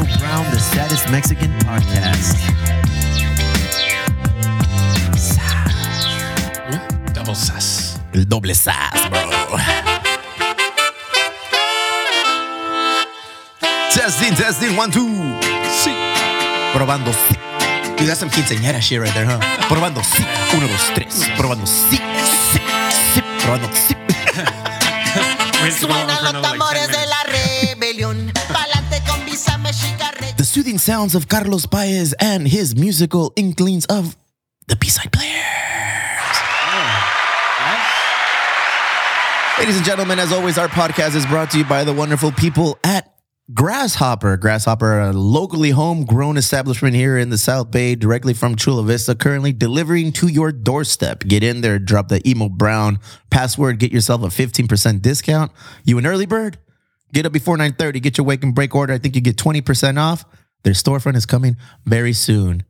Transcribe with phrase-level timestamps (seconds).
[0.00, 2.36] Emo Brown, the saddest Mexican podcast.
[7.12, 7.98] Double sus.
[8.12, 9.20] El doble sass, bro.
[13.92, 15.38] Testing, testing, one, two.
[15.82, 15.92] Sí.
[16.72, 17.36] Probando sí.
[17.98, 19.38] Dude, that's some quinceañera shit right there, huh?
[19.68, 20.24] Probando sí.
[20.56, 21.28] Uno, dos, tres.
[21.36, 22.00] Probando sí.
[22.52, 22.60] Sí.
[23.14, 23.22] Sí.
[23.44, 23.94] Probando sí.
[25.78, 26.89] Suenan los another like 10 tambores
[30.50, 34.16] soothing sounds of Carlos Paez and his musical inklings of
[34.66, 35.30] the B-side players.
[39.60, 42.80] Ladies and gentlemen, as always, our podcast is brought to you by the wonderful people
[42.82, 43.14] at
[43.54, 44.36] Grasshopper.
[44.36, 49.52] Grasshopper, a locally homegrown establishment here in the South Bay, directly from Chula Vista, currently
[49.52, 51.20] delivering to your doorstep.
[51.20, 52.98] Get in there, drop the emo brown
[53.30, 55.52] password, get yourself a 15% discount.
[55.84, 56.58] You an early bird?
[57.12, 58.92] Get up before 9:30, get your wake and break order.
[58.92, 60.24] I think you get 20% off.
[60.62, 62.64] Their storefront is coming very soon.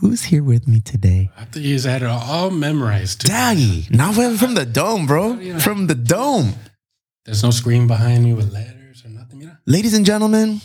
[0.00, 1.30] Who's here with me today?
[1.36, 3.22] I think he's had it all memorized.
[3.26, 3.90] Daggy.
[3.90, 5.36] Not from the dome, bro.
[5.60, 6.54] From the dome.
[7.24, 9.40] There's no screen behind me with letters or nothing.
[9.40, 9.58] Mira.
[9.66, 10.62] Ladies and gentlemen,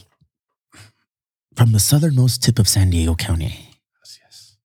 [1.56, 4.58] from the southernmost tip of San Diego County, Yes, yes.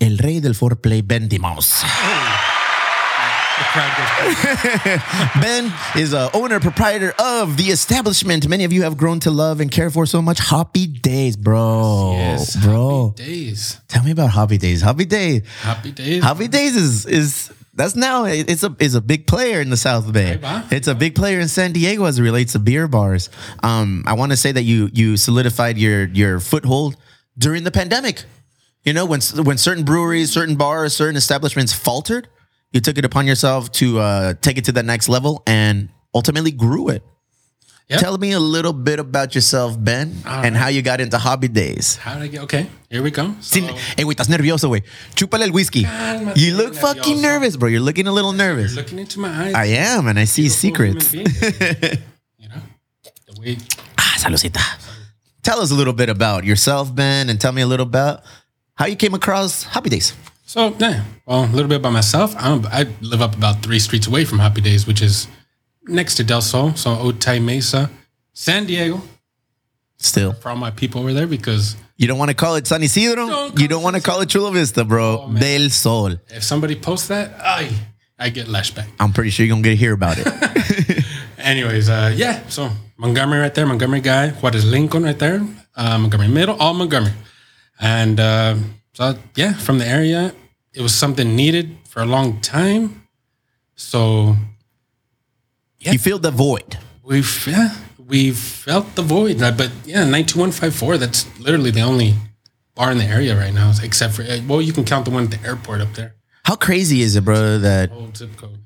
[0.00, 1.82] El Rey del Foreplay, Ben Dimos.
[1.82, 2.49] The crowd goes,
[5.40, 9.60] ben is a owner, proprietor of the establishment many of you have grown to love
[9.60, 10.38] and care for so much.
[10.38, 12.12] Happy Days, bro.
[12.16, 13.08] yes, bro.
[13.16, 13.80] Happy days.
[13.88, 14.82] Tell me about Happy Days.
[14.82, 15.46] Happy Days.
[15.60, 16.22] Happy days.
[16.22, 20.12] Hoppy Days is is that's now it's a is a big player in the South
[20.12, 20.38] Bay.
[20.70, 23.30] It's a big player in San Diego as it relates to beer bars.
[23.62, 26.96] Um, I want to say that you you solidified your your foothold
[27.38, 28.24] during the pandemic.
[28.84, 32.28] You know when when certain breweries, certain bars, certain establishments faltered,
[32.72, 36.50] you took it upon yourself to uh, take it to the next level and ultimately
[36.52, 37.02] grew it.
[37.88, 37.98] Yep.
[38.00, 41.96] Tell me a little bit about yourself, Ben, and how you got into Hobby Days.
[41.96, 42.42] How did I get?
[42.42, 43.34] Okay, here we go.
[43.40, 44.84] So, Sin, hey, güey, estás nervioso, güey.
[45.16, 45.82] Chúpale el whiskey.
[45.82, 47.68] Cálmate, You look fucking nervous, bro.
[47.68, 48.76] You're looking a little nervous.
[48.76, 49.54] looking into my eyes.
[49.54, 51.12] I am, and I see secrets.
[51.14, 51.24] you
[52.48, 52.62] know,
[53.26, 53.58] the way
[53.98, 54.60] Ah, saludcita.
[55.42, 58.22] Tell us a little bit about yourself, Ben, and tell me a little about
[58.76, 60.14] how you came across Happy Days.
[60.50, 62.34] So yeah, well, a little bit about myself.
[62.36, 65.28] I'm, I live up about three streets away from Happy Days, which is
[65.84, 67.88] next to Del Sol, so Otay Mesa,
[68.32, 69.00] San Diego.
[69.98, 72.82] Still, For all my people over there, because you don't want to call it San
[72.82, 73.28] Isidro.
[73.28, 75.28] Don't you don't want to call it Chula Vista, bro.
[75.28, 75.32] Oh.
[75.32, 76.14] Del Sol.
[76.26, 77.70] if somebody posts that, I
[78.18, 78.88] I get lashed back.
[78.98, 81.04] I'm pretty sure you're gonna get to hear about it.
[81.38, 82.42] Anyways, uh, yeah.
[82.48, 84.30] So Montgomery right there, Montgomery guy.
[84.30, 85.46] What is Lincoln right there?
[85.76, 87.12] Uh, Montgomery Middle, all Montgomery.
[87.78, 88.56] And uh,
[89.00, 90.34] so yeah, from the area,
[90.74, 93.08] it was something needed for a long time.
[93.74, 94.36] So
[95.78, 95.92] yeah.
[95.92, 96.76] You feel the void.
[97.02, 99.38] we've yeah, we felt the void.
[99.40, 100.98] But yeah, nine two one five four.
[100.98, 102.14] That's literally the only
[102.74, 105.24] bar in the area right now, except for uh, well, you can count the one
[105.24, 106.16] at the airport up there.
[106.44, 108.58] How crazy is it, bro, that Old zip code.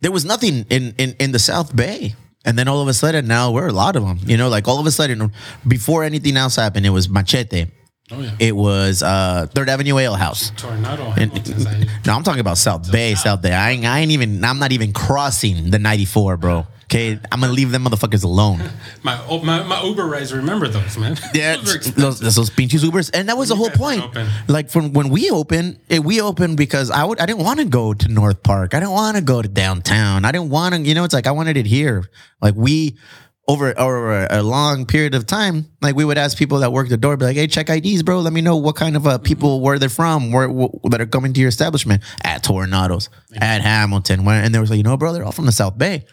[0.00, 2.14] there was nothing in, in, in the South Bay.
[2.44, 4.20] And then all of a sudden, now we're a lot of them.
[4.24, 5.32] You know, like all of a sudden,
[5.66, 7.66] before anything else happened, it was Machete.
[8.12, 10.52] Oh yeah, It was uh, Third Avenue Ale House.
[10.56, 11.12] tornado.
[12.06, 13.52] No, I'm talking about South Bay, South Bay.
[13.52, 16.66] I ain't, I ain't even, I'm not even crossing the 94, bro.
[16.84, 17.18] Okay.
[17.32, 18.62] I'm going to leave them motherfuckers alone.
[19.02, 21.16] My, oh, my my Uber rides remember those man.
[21.34, 21.56] Yeah.
[21.56, 23.10] Those those, those pinches Ubers.
[23.12, 24.04] And that was the whole point.
[24.46, 27.66] Like from when we opened, eh, we opened because I would, I didn't want to
[27.66, 28.72] go to North Park.
[28.74, 30.24] I didn't want to go to downtown.
[30.24, 32.04] I didn't want to, you know, it's like I wanted it here.
[32.40, 32.96] Like we,
[33.48, 36.96] over over a long period of time, like we would ask people that work the
[36.96, 38.20] door, be like, "Hey, check IDs, bro.
[38.20, 41.06] Let me know what kind of uh, people where they're from, where wh- that are
[41.06, 44.96] coming to your establishment at Tornados, at Hamilton." Where, and they were like, "You know,
[44.96, 46.04] bro, they're all from the South Bay."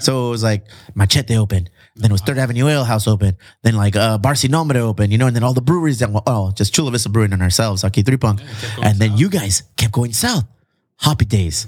[0.00, 3.74] So it was like Machete open, then it was Third Avenue Ale House open, then
[3.74, 6.22] like uh Bar Sin Nombre open, you know, and then all the breweries that were,
[6.24, 8.40] oh, just Chula Vista Brewing and ourselves, okay, three punk,
[8.80, 10.44] and then you guys kept going south,
[10.98, 11.66] Hoppy Days,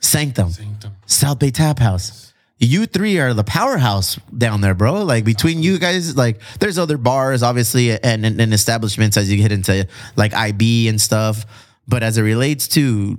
[0.00, 0.92] Sanctum, Sanctum.
[1.06, 2.27] South Bay Tap House.
[2.58, 5.04] You three are the powerhouse down there, bro.
[5.04, 9.36] Like between you guys, like there's other bars, obviously, and, and, and establishments as you
[9.40, 11.46] get into like IB and stuff.
[11.86, 13.18] But as it relates to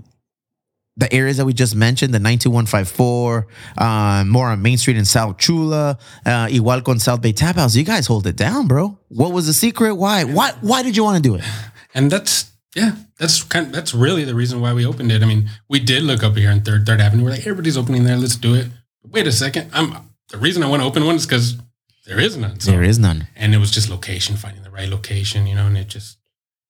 [0.97, 3.47] the areas that we just mentioned, the 92154,
[3.77, 7.75] uh, more on Main Street in South Chula, uh, igual con South Bay Tap House,
[7.75, 8.99] you guys hold it down, bro.
[9.07, 9.95] What was the secret?
[9.95, 10.25] Why?
[10.25, 10.51] Why?
[10.59, 11.43] Why did you want to do it?
[11.93, 13.73] and that's yeah, that's kind.
[13.73, 15.23] that's really the reason why we opened it.
[15.23, 17.23] I mean, we did look up here in Third Third Avenue.
[17.23, 18.17] We're like, everybody's opening there.
[18.17, 18.67] Let's do it.
[19.03, 19.69] Wait a second.
[19.73, 21.57] I'm the reason I want to open one is because
[22.05, 22.59] there is none.
[22.59, 23.27] So, There is none.
[23.35, 25.47] and it was just location, finding the right location.
[25.47, 26.17] You know, and it just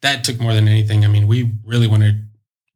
[0.02, 1.04] that took more than anything.
[1.06, 2.28] I mean, we really wanted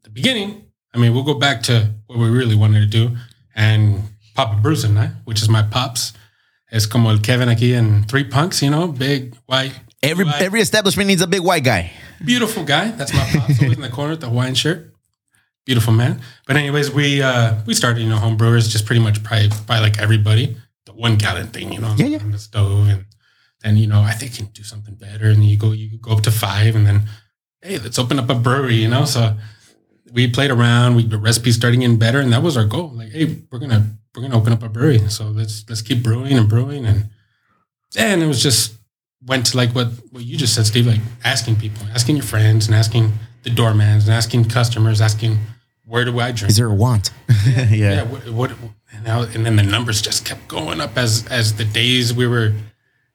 [0.03, 0.65] the beginning.
[0.93, 3.17] I mean, we'll go back to what we really wanted to do,
[3.55, 4.03] and
[4.35, 6.13] Papa Bruce and I, which is my pops,
[6.71, 9.73] Es como el Kevin aquí in Three Punks, you know, big white.
[10.01, 11.91] Every white, every establishment needs a big white guy.
[12.23, 12.91] beautiful guy.
[12.91, 14.92] That's my pops always in the corner with the Hawaiian shirt.
[15.65, 16.19] Beautiful man.
[16.45, 19.79] But anyways, we uh we started, you know, home brewers just pretty much probably by
[19.79, 20.57] like everybody.
[20.85, 22.17] The one gallon thing, you know, on, Yeah, yeah.
[22.19, 23.05] on the stove and
[23.61, 26.11] then you know, I think you can do something better and you go you go
[26.11, 27.03] up to five and then
[27.61, 29.05] hey, let's open up a brewery, you know.
[29.05, 29.37] So
[30.11, 32.89] we played around, we the recipes starting getting better, and that was our goal.
[32.93, 34.99] Like, hey, we're gonna we're gonna open up a brewery.
[35.09, 37.09] So let's let's keep brewing and brewing and
[37.95, 38.73] and it was just
[39.25, 42.65] went to like what what you just said, Steve, like asking people, asking your friends
[42.67, 43.13] and asking
[43.43, 45.37] the doormans and asking customers, asking
[45.85, 46.49] where do I drink?
[46.49, 47.11] Is there a want?
[47.45, 47.69] yeah.
[47.69, 48.51] yeah, what, what
[48.91, 52.25] and, now, and then the numbers just kept going up as as the days we
[52.25, 52.53] were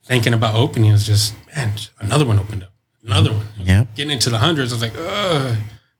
[0.04, 0.90] thinking about opening.
[0.90, 2.72] It was just man, another one opened up,
[3.02, 3.46] another one.
[3.46, 3.62] Mm-hmm.
[3.66, 3.84] Yeah.
[3.94, 4.72] getting into the hundreds.
[4.72, 5.56] I was like, Ugh,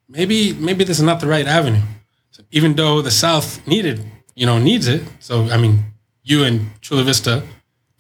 [0.09, 1.83] maybe maybe this is not the right avenue.
[2.31, 4.05] So even though the South needed,
[4.35, 5.03] you know, needs it.
[5.21, 5.85] So I mean,
[6.23, 7.43] you and Chula Vista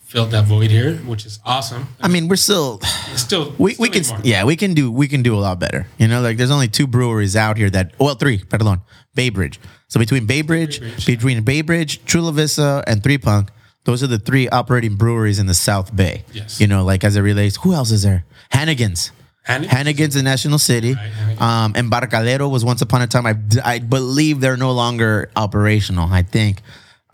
[0.09, 1.87] filled that void here, which is awesome.
[2.01, 2.81] I mean, we're still
[3.13, 4.19] It's still we, still we can more.
[4.25, 5.87] yeah we can do we can do a lot better.
[5.99, 8.81] You know, like there's only two breweries out here that well three, pardon,
[9.15, 9.61] Bay Bridge.
[9.89, 11.07] So between Bay Bridge, Bay Bridge.
[11.07, 13.51] between Bay Bridge, Chula Vista, and Three Punk,
[13.85, 16.25] those are the three operating breweries in the South Bay.
[16.33, 16.61] Yes.
[16.61, 18.25] You know, like as it relates, who else is there?
[18.51, 19.13] Hannigan's.
[19.45, 19.73] Hannigan's.
[19.73, 20.93] Hannigan's in National City.
[20.95, 21.41] Right.
[21.41, 23.25] Um, Embarcadero was once upon a time.
[23.25, 23.35] I,
[23.65, 26.09] I believe they're no longer operational.
[26.13, 26.61] I think.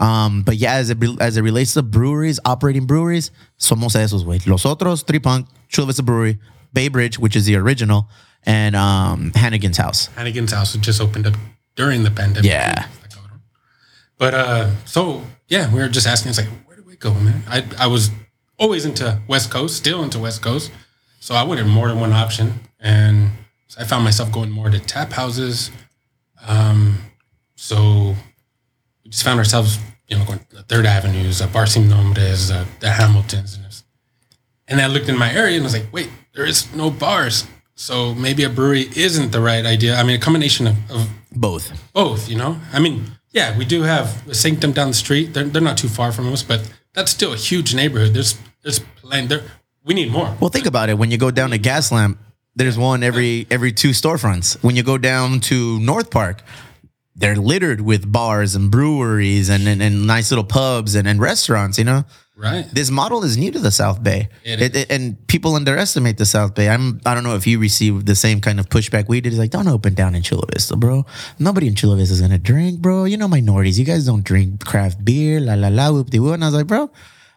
[0.00, 4.44] Um, but yeah, as it as it relates to breweries, operating breweries, somos esos, güey.
[4.46, 6.38] Los otros, Three Punk, Chula Vista Brewery,
[6.72, 8.08] Bay Bridge, which is the original,
[8.44, 10.06] and um, Hannigan's House.
[10.16, 11.34] Hannigan's house just opened up
[11.76, 12.50] during the pandemic.
[12.50, 12.86] Yeah.
[14.18, 16.30] But uh, so yeah, we were just asking.
[16.30, 17.42] It's like, where do we go, man?
[17.48, 18.10] I I was
[18.58, 20.70] always into West Coast, still into West Coast,
[21.20, 23.30] so I wanted more than one option, and
[23.68, 25.70] so I found myself going more to tap houses.
[26.46, 26.98] Um,
[27.56, 28.14] so
[29.04, 29.78] we just found ourselves,
[30.08, 33.58] you know, going to the Third Avenues, uh, Bar Sin Nombres, uh, the Hamiltons,
[34.66, 37.46] and I looked in my area and was like, wait, there is no bars.
[37.74, 39.96] So maybe a brewery isn't the right idea.
[39.96, 41.92] I mean, a combination of, of Both.
[41.92, 42.58] both, you know?
[42.72, 45.34] I mean, yeah, we do have a Sanctum down the street.
[45.34, 48.14] They're, they're not too far from us, but that's still a huge neighborhood.
[48.14, 49.42] There's there's plenty there.
[49.84, 50.34] We need more.
[50.40, 50.96] Well, think about it.
[50.96, 52.16] When you go down to Gaslamp,
[52.56, 54.62] there's one every every two storefronts.
[54.62, 56.42] When you go down to North Park,
[57.16, 61.78] they're littered with bars and breweries and and, and nice little pubs and, and restaurants.
[61.78, 62.04] You know,
[62.36, 62.66] Right.
[62.74, 66.26] this model is new to the South Bay, It It- it- and people underestimate the
[66.26, 66.68] South Bay.
[66.68, 69.32] I'm I don't know if you received the same kind of pushback we did.
[69.32, 71.06] It's like don't open down in Chula Vista, bro.
[71.38, 73.04] Nobody in Chula Vista is gonna drink, bro.
[73.04, 73.78] You know minorities.
[73.78, 76.34] You guys don't drink craft beer, la la la, whoop de whoop.
[76.34, 76.90] And I was like, bro.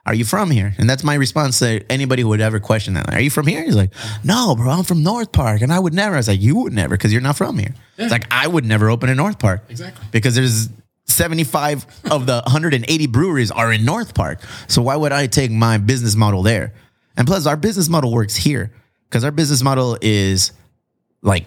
[0.08, 0.74] Are you from here?
[0.78, 3.14] And that's my response to anybody who would ever question that.
[3.14, 3.64] Are you from here?
[3.64, 3.92] He's like,
[4.24, 6.16] No, bro, I'm from North Park, and I would never.
[6.16, 7.74] I was like, You would never because you're not from here.
[7.98, 10.06] It's like I would never open in North Park Exactly.
[10.12, 10.70] because there's
[11.06, 14.40] 75 of the 180 breweries are in North Park.
[14.68, 16.74] So why would I take my business model there?
[17.18, 18.72] And plus, our business model works here
[19.10, 20.52] because our business model is
[21.22, 21.46] like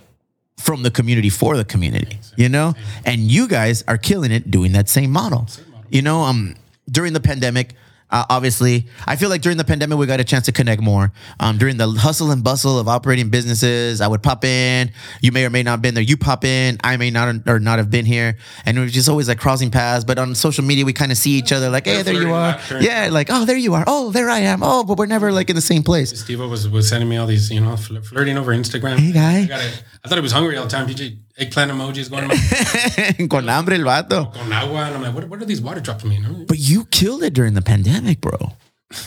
[0.58, 2.74] from the community for the community, you know?
[3.06, 5.46] And you guys are killing it doing that same model.
[5.88, 6.56] You know, um,
[6.90, 7.74] during the pandemic,
[8.10, 11.12] uh, obviously, I feel like during the pandemic we got a chance to connect more.
[11.38, 14.92] Um, during the hustle and bustle of operating businesses, I would pop in.
[15.20, 16.02] You may or may not have been there.
[16.02, 16.78] You pop in.
[16.82, 18.36] I may not or not have been here,
[18.66, 20.04] and it was just always like crossing paths.
[20.04, 22.58] But on social media, we kind of see each other like, "Hey, there you are."
[22.81, 25.50] Yeah, like, "Oh, there you are." "Oh, there I am." "Oh, but we're never like
[25.50, 28.36] in the same place." Steve was was sending me all these, you know, fl- flirting
[28.36, 28.98] over Instagram.
[28.98, 29.55] Hey, guy.
[29.55, 29.72] I.
[30.02, 30.86] I thought he was hungry all the time.
[30.86, 34.32] DJ eggplant emojis going on Con hambre el vato.
[34.32, 36.23] con agua, and I'm like, what, what are these water drops mean?
[36.23, 38.53] No, But you killed it during the pandemic, bro.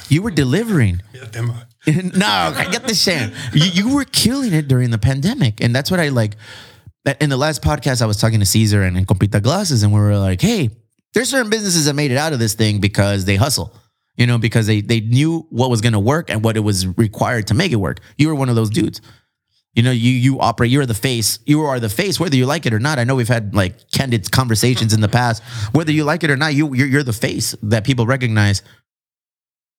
[0.10, 1.02] You were delivering.
[1.86, 2.26] Uh, no,
[2.56, 3.32] I get the shit.
[3.54, 6.38] You, you were killing it during the pandemic, and that's what I like.
[7.20, 10.00] In the last podcast, I was talking to Caesar and, and Compita Glasses, and we
[10.00, 10.70] were like, "Hey,
[11.14, 13.74] there's certain businesses that made it out of this thing because they hustle,
[14.16, 16.88] you know, because they they knew what was going to work and what it was
[16.98, 18.00] required to make it work.
[18.18, 19.02] You were one of those dudes."
[19.74, 20.70] You know, you you operate.
[20.70, 21.40] You're the face.
[21.46, 23.00] You are the face, whether you like it or not.
[23.00, 25.42] I know we've had like candid conversations in the past.
[25.72, 28.62] Whether you like it or not, you you're, you're the face that people recognize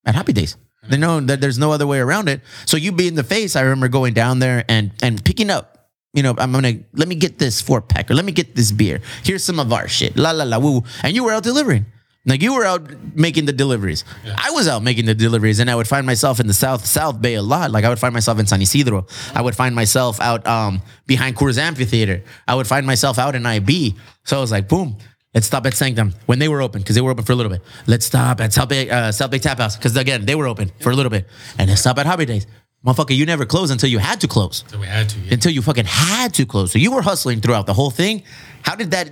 [0.05, 0.57] at Happy Days.
[0.89, 2.41] They know that there's no other way around it.
[2.67, 5.71] So you being the face, I remember going down there and and picking up.
[6.13, 8.73] You know, I'm gonna let me get this four pack or let me get this
[8.73, 9.01] beer.
[9.23, 10.17] Here's some of our shit.
[10.17, 10.83] La la la woo.
[11.03, 11.87] And you were out delivering.
[12.27, 14.05] Like you were out making the deliveries.
[14.25, 17.21] I was out making the deliveries, and I would find myself in the South South
[17.21, 17.71] Bay a lot.
[17.71, 19.07] Like I would find myself in San Isidro.
[19.35, 22.23] I would find myself out um, behind Coors Amphitheater.
[22.49, 23.95] I would find myself out in IB.
[24.25, 24.97] So I was like, boom.
[25.35, 27.51] Let's stop at Sanctum when they were open because they were open for a little
[27.51, 27.61] bit.
[27.89, 30.71] Let's stop at South Bay, uh, South Bay Tap House because again they were open
[30.81, 31.27] for a little bit,
[31.59, 32.47] and let's stop at Hobby Days.
[32.87, 35.19] Motherfucker, you never closed until you had to close So we had to.
[35.21, 35.35] Yeah.
[35.35, 36.71] until you fucking had to close.
[36.71, 38.23] So you were hustling throughout the whole thing.
[38.63, 39.11] How did that?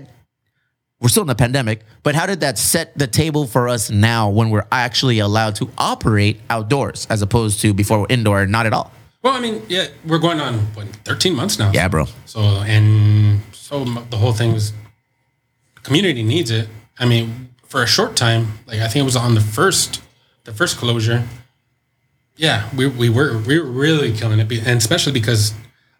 [1.02, 4.30] We're still in the pandemic, but how did that set the table for us now
[4.30, 8.72] when we're actually allowed to operate outdoors as opposed to before we're indoor, not at
[8.72, 8.92] all?
[9.22, 11.72] Well, I mean, yeah, we're going on what, 13 months now.
[11.72, 12.06] Yeah, bro.
[12.24, 14.72] So and so the whole thing was
[15.82, 16.68] community needs it.
[16.98, 20.02] I mean, for a short time, like I think it was on the first
[20.44, 21.24] the first closure.
[22.36, 25.52] Yeah, we we were we were really killing it, and especially because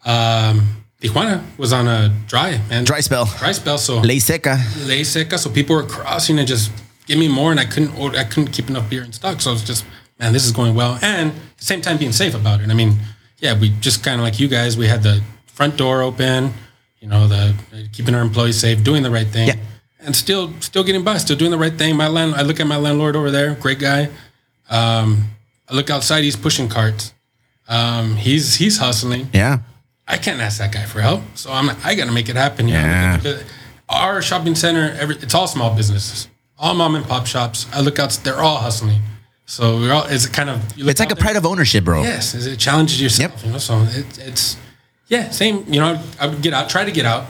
[0.05, 3.27] um, Tijuana was on a dry and Dry spell.
[3.39, 3.77] dry spell.
[3.79, 4.59] So Ley seca.
[4.87, 6.71] ley seca, so people were crossing and just
[7.07, 9.41] give me more, and I couldn't order, I couldn't keep enough beer in stock.
[9.41, 9.85] So it's just,
[10.21, 12.71] man, this is going well, and at the same time being safe about it.
[12.71, 12.97] I mean,
[13.39, 16.53] yeah, we just kind of like you guys, we had the front door open,
[17.01, 17.55] you know, the
[17.93, 19.57] keeping our employees safe, doing the right thing, Yeah.
[19.99, 21.97] and still still getting by, still doing the right thing.
[21.97, 24.09] My land, I look at my landlord over there, great guy.
[24.71, 25.31] Um,
[25.69, 27.13] I look outside, he's pushing carts.
[27.69, 29.29] Um, he's he's hustling.
[29.33, 29.59] Yeah.
[30.09, 31.23] I can't ask that guy for help.
[31.35, 32.69] So I'm like, I got to make it happen.
[32.69, 33.21] You Yeah.
[33.89, 36.29] Our shopping center, every, it's all small businesses,
[36.59, 37.67] all mom and pop shops.
[37.73, 39.01] I look out, they're all hustling.
[39.45, 41.85] So we're all, it's kind of, you look It's like a there- pride of ownership,
[41.85, 42.03] bro.
[42.03, 43.33] Yes, it challenges yourself.
[43.37, 43.45] Yep.
[43.45, 44.57] You know, so it, it's,
[45.09, 45.65] yeah, same.
[45.71, 47.25] You know, I would get out, try to get out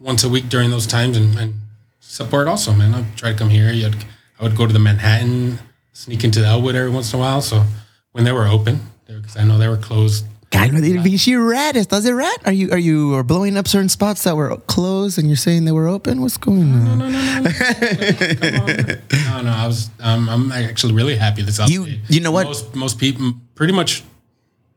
[0.00, 1.54] once a week during those times and, and
[2.00, 2.92] support also, man.
[2.94, 3.72] I'd try to come here.
[3.72, 3.96] You'd,
[4.38, 5.60] I would go to the Manhattan,
[5.94, 7.40] sneak into the Elwood every once in a while.
[7.40, 7.64] So
[8.12, 10.26] when they were open, because I know they were closed.
[10.52, 11.74] Cálmate, pinche rat.
[11.76, 12.38] ¿Estás de rat?
[12.44, 15.64] Are you are you are blowing up certain spots that were closed and you're saying
[15.64, 16.20] they were open?
[16.20, 16.98] What's going on?
[16.98, 17.50] No, no, no, no.
[19.12, 19.88] no, no, I was.
[20.00, 21.58] Um, I'm actually really happy this.
[21.70, 22.46] You- you know what?
[22.46, 24.04] Most most people, pretty much,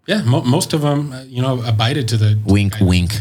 [0.07, 3.11] yeah, mo- most of them, uh, you know, abided to the Wink, wink.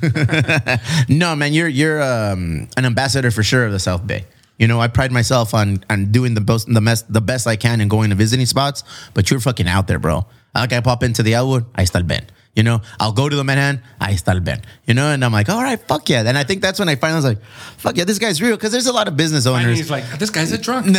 [1.08, 4.24] no, man, you're you're um, an ambassador for sure of the South Bay.
[4.58, 7.56] You know, I pride myself on on doing the best the best the best I
[7.56, 8.84] can and going to visiting spots.
[9.14, 10.26] But you're fucking out there, bro.
[10.54, 12.32] Like I pop into the Elwood, I está el.
[12.58, 14.60] You know, I'll go to the Manhattan, I está el Ben.
[14.84, 16.24] You know, and I'm like, all right, fuck yeah.
[16.26, 17.40] And I think that's when I finally was like,
[17.76, 19.78] fuck yeah, this guy's real because there's a lot of business And owners.
[19.78, 20.86] he's like, this guy's a drunk.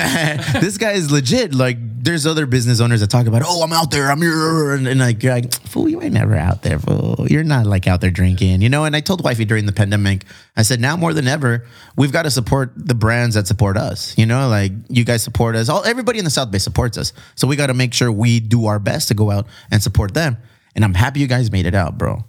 [0.61, 1.53] this guy is legit.
[1.53, 4.87] Like, there's other business owners that talk about, oh, I'm out there, I'm here, and,
[4.87, 7.25] and like, you're like, fool, you ain't never out there, fool.
[7.29, 8.85] You're not like out there drinking, you know.
[8.85, 10.23] And I told wifey during the pandemic,
[10.55, 11.65] I said, now more than ever,
[11.97, 14.17] we've got to support the brands that support us.
[14.17, 15.67] You know, like you guys support us.
[15.67, 18.39] All everybody in the South Bay supports us, so we got to make sure we
[18.39, 20.37] do our best to go out and support them.
[20.75, 22.23] And I'm happy you guys made it out, bro.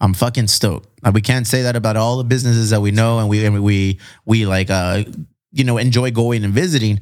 [0.00, 0.88] I'm fucking stoked.
[1.02, 3.62] Uh, we can't say that about all the businesses that we know and we and
[3.62, 5.04] we we like uh
[5.52, 7.00] you know enjoy going and visiting,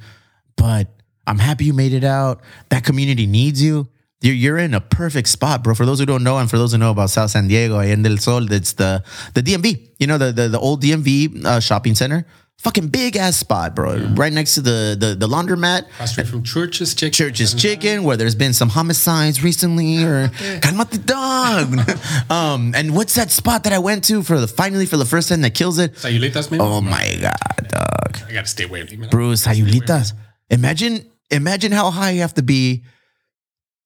[0.56, 0.88] but
[1.26, 2.42] I'm happy you made it out.
[2.68, 3.88] That community needs you.
[4.20, 5.74] You're, you're in a perfect spot, bro.
[5.74, 8.02] For those who don't know, and for those who know about South San Diego, in
[8.02, 9.02] del Sol, it's the
[9.34, 9.90] the DMV.
[9.98, 12.24] You know the the, the old DMV uh, shopping center.
[12.58, 13.96] Fucking big ass spot, bro.
[14.14, 15.88] Right next to the the, the laundromat.
[15.88, 17.12] Across street from Church's Chicken.
[17.12, 20.28] Church's Chicken, where there's been some homicides recently, or
[20.62, 21.76] calmate dog.
[22.30, 25.28] um, and what's that spot that I went to for the finally for the first
[25.28, 25.94] time that kills it?
[25.94, 26.62] Sayulitas, maybe?
[26.62, 29.08] Oh my god, dog, I gotta stay away from you.
[29.08, 30.12] Bruce Sayulitas.
[30.48, 32.84] Imagine, imagine how high you have to be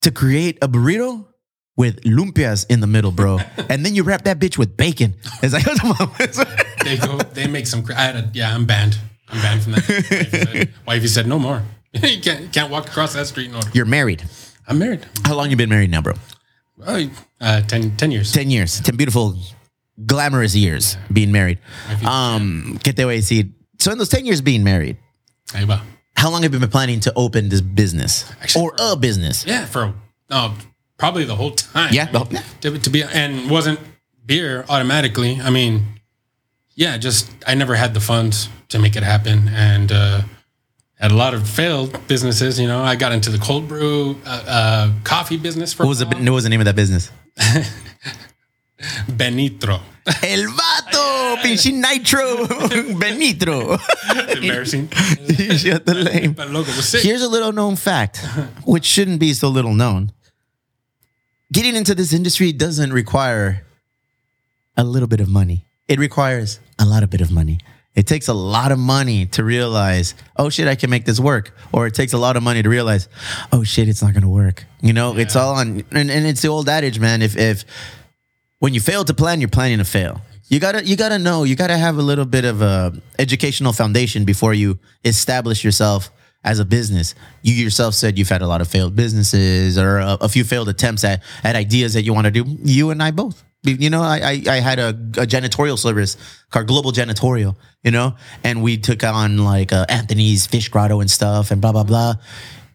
[0.02, 1.26] to create a burrito
[1.76, 3.38] with lumpias in the middle, bro,
[3.70, 5.14] and then you wrap that bitch with bacon.
[5.42, 5.64] It's like,
[6.84, 7.84] They go, they make some.
[7.90, 8.98] I had a, yeah, I'm banned.
[9.28, 9.88] I'm banned from that.
[9.88, 11.62] Wifey said, wifey said no more.
[11.92, 13.60] you can't, can't walk across that street no.
[13.72, 14.24] you're married.
[14.68, 15.04] I'm married.
[15.24, 16.14] How long you been married now, bro?
[16.86, 18.32] Oh, uh, 10, 10 years.
[18.32, 19.34] 10 years 10 beautiful
[20.04, 21.58] glamorous years being married
[22.04, 24.98] um te voy a decir so in those 10 years being married
[25.54, 25.80] Ahí va.
[26.16, 29.64] how long have you been planning to open this business Actually, or a business Yeah,
[29.64, 29.94] for
[30.28, 30.52] no,
[30.98, 31.92] probably the whole time.
[31.92, 33.78] Yeah, I mean, the- to, to be and wasn't
[34.24, 35.40] beer automatically.
[35.40, 35.82] I mean,
[36.74, 40.22] yeah, just I never had the funds to make it happen, and uh,
[40.98, 42.58] had a lot of failed businesses.
[42.58, 45.98] You know, I got into the cold brew uh, uh, coffee business for what was
[46.00, 47.10] the what was the name of that business
[49.08, 49.80] Benitro.
[50.22, 52.46] el vato pinche nitro
[53.00, 53.78] benitro
[54.36, 54.88] Embarrassing.
[55.56, 56.32] Shut the lame.
[56.34, 57.02] But logo was sick.
[57.02, 58.20] Here's a little known fact,
[58.66, 60.12] which shouldn't be so little known.
[61.52, 63.64] Getting into this industry doesn't require
[64.76, 65.64] a little bit of money.
[65.86, 67.60] It requires a lot of bit of money.
[67.94, 71.56] It takes a lot of money to realize, oh shit, I can make this work.
[71.72, 73.08] Or it takes a lot of money to realize,
[73.52, 74.64] oh shit, it's not gonna work.
[74.82, 77.22] You know, it's all on and, and it's the old adage, man.
[77.22, 77.64] If if
[78.58, 80.20] when you fail to plan, you're planning to fail.
[80.48, 84.24] You gotta you gotta know, you gotta have a little bit of a educational foundation
[84.24, 86.10] before you establish yourself
[86.46, 87.14] as a business.
[87.42, 90.68] You yourself said you've had a lot of failed businesses or a, a few failed
[90.68, 92.44] attempts at, at ideas that you want to do.
[92.62, 93.42] You and I both.
[93.64, 96.16] You know, I, I, I had a, a janitorial service
[96.50, 101.10] called Global Janitorial, you know, and we took on like uh, Anthony's Fish Grotto and
[101.10, 102.14] stuff and blah, blah, blah.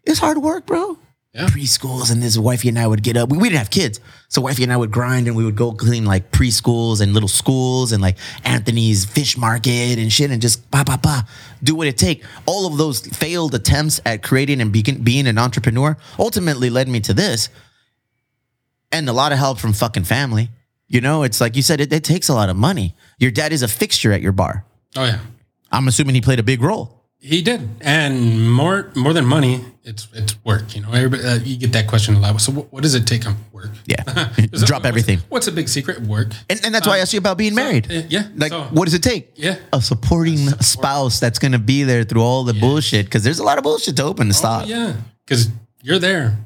[0.03, 0.97] It's hard work, bro.
[1.33, 1.45] Yeah.
[1.47, 3.29] preschools, and this wifey and I would get up.
[3.29, 5.71] We, we didn't have kids, so wifey and I would grind, and we would go
[5.71, 10.69] clean like preschools and little schools and like Anthony's fish market and shit, and just
[10.71, 11.25] pa pa pa
[11.63, 12.25] do what it take.
[12.45, 16.99] All of those failed attempts at creating and begin, being an entrepreneur ultimately led me
[16.99, 17.47] to this,
[18.91, 20.49] and a lot of help from fucking family.
[20.89, 22.93] You know, it's like you said, it, it takes a lot of money.
[23.19, 24.65] Your dad is a fixture at your bar.
[24.97, 25.19] Oh yeah,
[25.71, 27.00] I'm assuming he played a big role.
[27.21, 30.75] He did, and more more than money, it's it's work.
[30.75, 32.41] You know, everybody, uh, you get that question a lot.
[32.41, 33.69] So what, what does it take on work?
[33.85, 34.03] Yeah.
[34.51, 35.17] That- Drop everything.
[35.19, 36.01] What's, what's a big secret?
[36.01, 36.29] Work.
[36.49, 37.89] And, and that's why I asked you about being married.
[37.91, 39.31] uh, yeah, Like, so- what does it take?
[39.35, 39.55] Yeah.
[39.71, 43.05] A supporting spouse that's going to be there through all the bullshit.
[43.05, 44.63] Because there's a lot of bullshit to open to stop.
[44.63, 44.93] Oh, yeah,
[45.25, 45.49] because
[45.83, 46.37] you're there.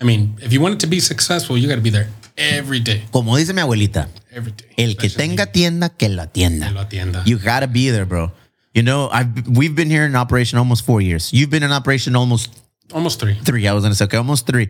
[0.00, 2.80] I mean, if you want it to be successful, you got to be there every
[2.80, 3.04] day.
[3.12, 4.66] Como dice mi abuelita, Every day.
[4.76, 6.66] el que tenga tienda, que la tienda.
[6.66, 7.22] que lo atienda.
[7.26, 8.30] You got to be there, bro.
[8.76, 11.32] You know, I've we've been here in operation almost four years.
[11.32, 13.32] You've been in operation almost Almost three.
[13.32, 13.66] three.
[13.66, 14.68] I was gonna say okay, almost three.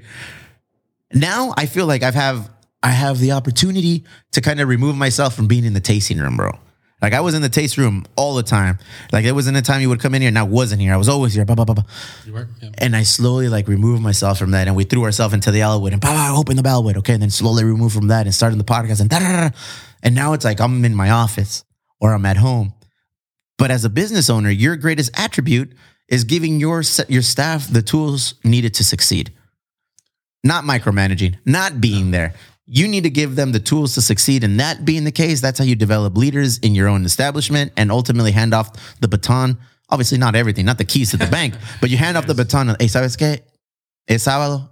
[1.13, 2.49] Now I feel like I've have
[2.85, 6.37] I have the opportunity to kind of remove myself from being in the tasting room,
[6.37, 6.53] bro.
[7.03, 8.79] Like I was in the taste room all the time.
[9.11, 10.95] Like there wasn't a time you would come in here and I wasn't here.
[10.95, 11.45] I was always here.
[11.45, 11.85] Blah, blah, blah, blah.
[12.25, 12.49] You were.
[12.63, 12.71] Yeah.
[12.79, 15.93] And I slowly like removed myself from that, and we threw ourselves into the Elwood
[15.93, 18.61] and bah, bah, open the Bellwood, okay, and then slowly remove from that and started
[18.61, 19.49] the podcast and da da.
[19.49, 19.57] da.
[20.05, 21.65] And now it's like I'm in my office
[22.01, 22.73] or I'm at home.
[23.59, 25.73] But as a business owner, your greatest attribute
[26.09, 29.33] is giving your your staff the tools needed to succeed.
[30.45, 32.35] Not micromanaging, not being there.
[32.67, 34.45] You need to give them the tools to succeed.
[34.45, 37.93] And that being the case, that's how you develop leaders in your own establishment and
[37.93, 39.59] ultimately hand off the baton.
[39.89, 42.69] Obviously, not everything, not the keys to the bank, but you hand off the baton.
[42.79, 43.41] Hey, ¿sabes qué?
[44.09, 44.69] Es sábado.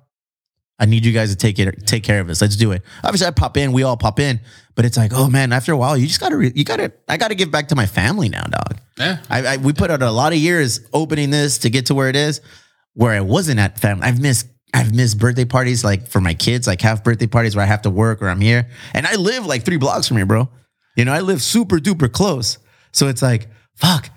[0.79, 2.41] I need you guys to take it, take care of this.
[2.41, 2.83] Let's do it.
[3.05, 3.73] Obviously, I pop in.
[3.73, 4.41] We all pop in,
[4.75, 7.16] but it's like, oh man, after a while, you just gotta, re- you gotta, I
[7.16, 8.78] gotta give back to my family now, dog.
[8.99, 9.19] Yeah.
[9.28, 12.09] I, I we put out a lot of years opening this to get to where
[12.09, 12.40] it is,
[12.95, 14.04] where I wasn't at family.
[14.07, 17.64] I've missed I've missed birthday parties like for my kids, like half birthday parties where
[17.64, 20.26] I have to work or I'm here, and I live like three blocks from here,
[20.26, 20.49] bro.
[20.97, 22.59] You know, I live super duper close,
[22.93, 24.11] so it's like fuck.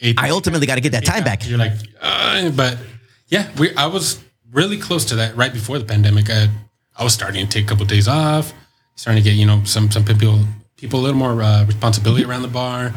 [0.00, 1.48] Eight- I ultimately got to get that time back.
[1.48, 2.78] You're like, uh, but
[3.26, 3.74] yeah, we.
[3.74, 4.22] I was
[4.52, 6.30] really close to that right before the pandemic.
[6.30, 6.48] I,
[6.96, 8.52] I was starting to take a couple days off,
[8.98, 10.40] starting to get you know some some people
[10.76, 12.92] people a little more uh, responsibility around the bar,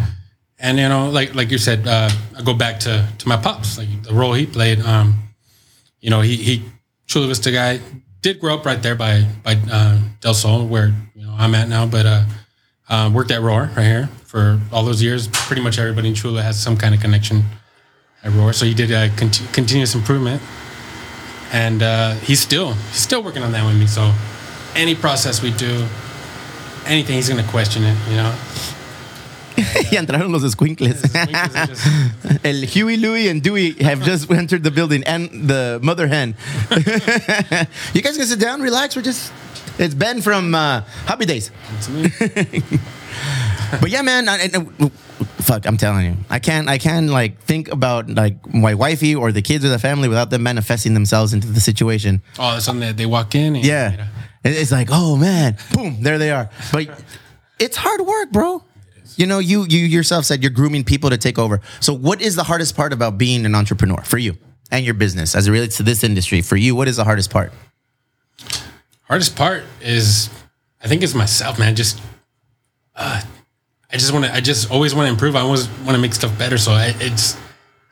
[0.60, 3.78] and you know like like you said, uh, I go back to to my pops,
[3.78, 4.82] like the role he played.
[4.82, 5.32] Um,
[6.02, 6.64] you know, he he
[7.08, 7.80] truly was the guy
[8.22, 11.70] did grow up right there by by uh, Del Sol, where you know I'm at
[11.70, 12.26] now, but uh,
[12.90, 15.28] uh, worked at Roar right here for all those years.
[15.28, 17.44] Pretty much everybody in Chula has some kind of connection
[18.24, 18.54] at Roar.
[18.54, 20.42] So he did a conti- continuous improvement,
[21.54, 23.86] and uh, he's still he's still working on that with me.
[23.86, 24.12] So
[24.75, 25.86] any process we do,
[26.86, 27.97] anything he's gonna question it.
[28.10, 28.34] You know,
[29.91, 31.01] y entraron los squinkles.
[32.43, 36.36] El Huey, Louie, and Dewey have just entered the building, and the mother hen.
[37.93, 38.95] you guys can sit down, relax.
[38.95, 39.31] We're just.
[39.79, 41.49] It's Ben from uh, Happy Days.
[43.79, 44.89] But yeah, man, I, I-
[45.41, 49.31] fuck, I'm telling you, I can't, I can't like think about like my wifey or
[49.31, 52.21] the kids or the family without them manifesting themselves into the situation.
[52.38, 53.55] oh, it's something that they walk in.
[53.55, 54.07] And, Yeah,
[54.43, 56.49] it's like, oh man, boom, there they are.
[56.71, 56.89] But
[57.60, 58.63] it's hard work, bro.
[59.15, 61.62] You know, you you yourself said you're grooming people to take over.
[61.80, 64.38] So, what is the hardest part about being an entrepreneur for you
[64.71, 66.41] and your business as it relates to this industry?
[66.41, 67.51] For you, what is the hardest part?
[69.12, 70.30] hardest part is
[70.82, 71.75] I think it's myself, man.
[71.75, 72.01] Just
[72.95, 73.21] uh,
[73.91, 74.34] I just want to.
[74.34, 75.36] I just always want to improve.
[75.36, 76.58] I always want to make stuff better.
[76.58, 77.38] So I, it's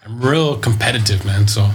[0.06, 1.48] I'm real competitive, man.
[1.48, 1.70] So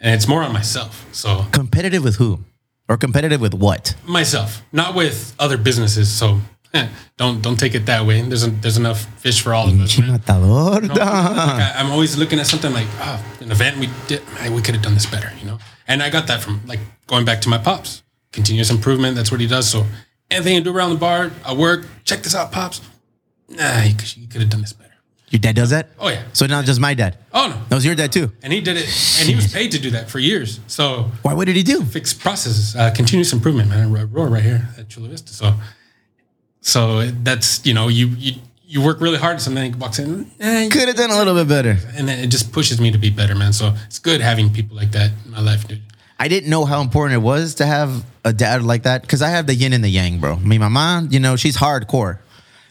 [0.00, 1.06] and it's more on myself.
[1.12, 2.44] So Competitive with who,
[2.88, 3.94] or competitive with what?
[4.06, 6.08] myself, not with other businesses.
[6.10, 6.40] So
[6.74, 8.20] eh, don't don't take it that way.
[8.22, 9.98] There's a, there's enough fish for all of us.
[9.98, 10.80] Matador.
[10.80, 14.62] Like, I, I'm always looking at something like, oh, an event we did, man, we
[14.62, 15.58] could have done this better, you know.
[15.86, 19.16] And I got that from like going back to my pops, continuous improvement.
[19.16, 19.68] That's what he does.
[19.70, 19.86] So
[20.30, 21.86] anything you do around the bar, I work.
[22.04, 22.80] Check this out, pops.
[23.48, 23.94] Nah, you
[24.28, 24.87] could have done this better.
[25.30, 25.90] Your dad does that?
[25.98, 26.22] Oh yeah.
[26.32, 27.16] So not just my dad.
[27.34, 27.56] Oh no.
[27.68, 28.32] That was your dad too.
[28.42, 28.84] And he did it,
[29.20, 30.60] and he was paid to do that for years.
[30.68, 31.34] So Why?
[31.34, 31.84] What did he do?
[31.84, 33.92] fix processes, uh, continuous improvement, man.
[34.12, 35.32] Roar right here at Chula Vista.
[35.34, 35.52] So,
[36.60, 38.32] so that's you know you you
[38.66, 41.78] you work really hard, something walks in, eh, Could have done a little bit better.
[41.96, 43.52] and then it just pushes me to be better, man.
[43.54, 45.80] So it's good having people like that in my life, dude.
[46.18, 49.28] I didn't know how important it was to have a dad like that because I
[49.30, 50.36] have the yin and the yang, bro.
[50.36, 52.18] Me, my mom, you know, she's hardcore.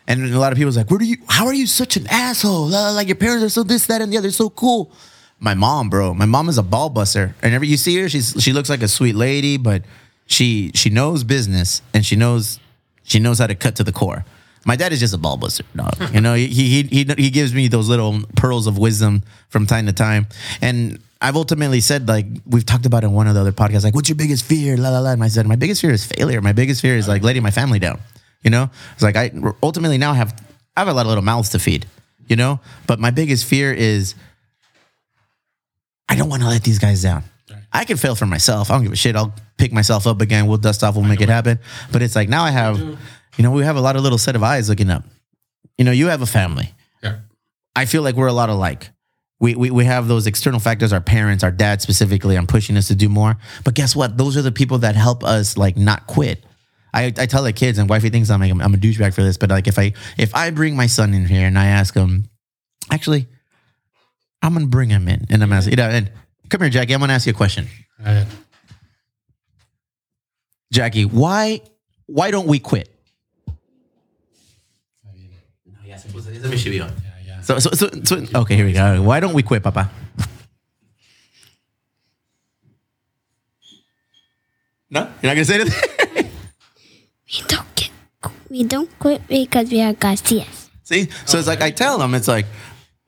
[0.07, 2.67] And a lot of people's like, where do you, how are you such an asshole?
[2.67, 4.91] Like your parents are so this, that, and the other, so cool.
[5.39, 7.35] My mom, bro, my mom is a ball buster.
[7.41, 9.83] And every you see her, she's she looks like a sweet lady, but
[10.25, 12.59] she she knows business and she knows
[13.03, 14.25] she knows how to cut to the core.
[14.65, 15.63] My dad is just a ball buster.
[15.75, 19.67] No, you know, he, he he he gives me those little pearls of wisdom from
[19.67, 20.25] time to time,
[20.61, 23.95] and I've ultimately said like we've talked about in one of the other podcasts, like
[23.95, 24.75] what's your biggest fear?
[24.75, 25.11] La la la.
[25.11, 26.41] And I said my biggest fear is failure.
[26.41, 27.99] My biggest fear is like letting my family down.
[28.43, 30.41] You know, it's like I ultimately now have
[30.75, 31.85] I have a lot of little mouths to feed.
[32.27, 34.13] You know, but my biggest fear is
[36.09, 37.23] I don't want to let these guys down.
[37.71, 38.71] I can fail for myself.
[38.71, 39.15] I don't give a shit.
[39.15, 40.47] I'll pick myself up again.
[40.47, 40.95] We'll dust off.
[40.95, 41.59] We'll make it happen.
[41.91, 42.97] But it's like now I have, you
[43.39, 45.03] know, we have a lot of little set of eyes looking up.
[45.77, 46.73] You know, you have a family.
[47.03, 47.19] Yeah.
[47.75, 48.89] I feel like we're a lot alike.
[49.39, 52.87] We, we, we have those external factors, our parents, our dad specifically, on pushing us
[52.87, 53.37] to do more.
[53.63, 54.17] But guess what?
[54.17, 56.43] Those are the people that help us like not quit.
[56.97, 59.37] I, I tell the kids, and wifey thinks I'm like I'm a douchebag for this,
[59.37, 62.27] but like if I if I bring my son in here and I ask him,
[62.91, 63.27] actually,
[64.41, 66.09] I'm gonna bring him in, and I'm asking, you know, and
[66.49, 67.67] come here, Jackie, I'm gonna ask you a question.
[70.71, 71.61] Jackie, why
[72.07, 72.89] why don't we quit?
[77.25, 79.03] yeah, So, so, so, so okay, here we go.
[79.03, 79.91] Why don't we quit, Papa?
[84.89, 85.96] No, you're not gonna say anything.
[87.27, 87.91] We don't get,
[88.49, 90.69] we don't quit because we are Garcias.
[90.83, 92.45] See, so it's like I tell them, it's like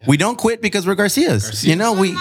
[0.08, 1.64] we don't quit because we're Garcias.
[1.64, 2.18] You know, we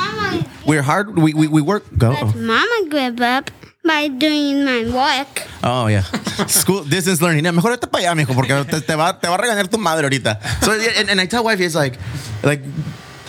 [0.65, 1.19] we're hard.
[1.19, 1.85] We we, we work.
[1.99, 2.15] Go.
[2.37, 3.51] Mama grew up
[3.85, 5.43] by doing my work.
[5.65, 6.03] Oh yeah,
[6.47, 7.45] school distance learning.
[7.45, 9.79] Ya, Mejor vete para allá, mijo, porque te, te va te va a regañar tu
[9.79, 10.39] madre ahorita.
[10.63, 11.99] So and, and I tell wifey, it's like,
[12.45, 12.63] like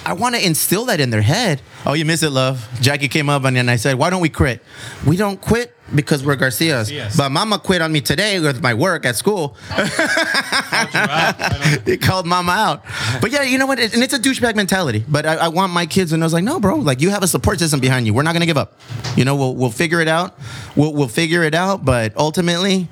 [0.10, 1.62] I want to instill that in their head.
[1.86, 2.67] Oh, you miss it, love.
[2.82, 4.63] Jackie came up and then I said, why don't we quit?
[5.06, 6.89] We don't quit because we're Garcias.
[6.89, 7.15] Garcias.
[7.15, 9.56] But Mama quit on me today with my work at school.
[11.86, 12.86] he called Mama out.
[13.22, 13.80] But yeah, you know what?
[13.80, 15.06] And it's a douchebag mentality.
[15.08, 16.78] But I, I want my kids, and I was like, no, bro.
[16.78, 18.15] Like you have a support system behind you.
[18.15, 18.80] We're not gonna give up.
[19.15, 20.39] You know, we'll we'll figure it out.
[20.76, 21.86] We'll we'll figure it out.
[21.86, 22.88] But ultimately,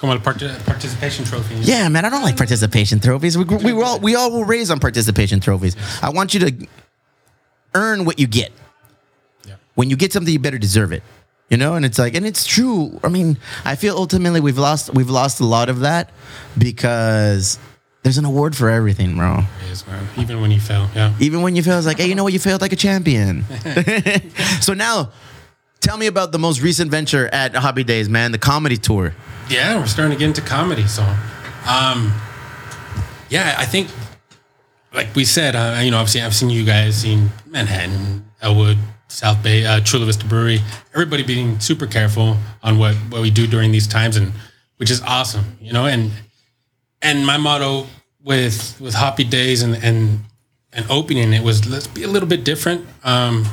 [0.00, 1.68] Como on, parti- participation trophies.
[1.68, 3.36] yeah, man, I don't like participation trophies.
[3.36, 5.76] We, we were all we all were raised on participation trophies.
[6.02, 6.66] I want you to
[7.74, 8.50] earn what you get.
[9.46, 9.56] Yeah.
[9.74, 11.02] When you get something, you better deserve it.
[11.50, 12.98] You know, and it's like, and it's true.
[13.04, 16.10] I mean, I feel ultimately we've lost we've lost a lot of that
[16.56, 17.58] because
[18.02, 19.42] there's an award for everything, bro.
[19.70, 20.08] Is, man.
[20.16, 20.88] Even when you fail.
[20.94, 21.12] Yeah.
[21.20, 22.32] Even when you fail, it's like, hey, you know what?
[22.32, 23.44] You failed like a champion.
[24.62, 25.10] so now,
[25.90, 29.12] tell me about the most recent venture at Hobby Days, man, the comedy tour.
[29.48, 30.86] Yeah, we're starting to get into comedy.
[30.86, 31.02] So,
[31.68, 32.14] um,
[33.28, 33.88] yeah, I think,
[34.94, 39.42] like we said, uh, you know, obviously I've seen you guys, seen Manhattan, Elwood, South
[39.42, 40.60] Bay, uh, Chula Vista Brewery.
[40.94, 44.32] Everybody being super careful on what what we do during these times, and
[44.76, 45.86] which is awesome, you know.
[45.86, 46.12] And
[47.02, 47.88] and my motto
[48.22, 50.20] with with Hoppy Days and and
[50.72, 52.86] and opening it was let's be a little bit different.
[53.02, 53.44] Um,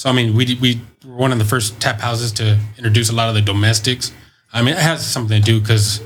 [0.00, 3.14] so I mean, we we were one of the first tap houses to introduce a
[3.14, 4.12] lot of the domestics.
[4.50, 6.00] I mean, it has something to do because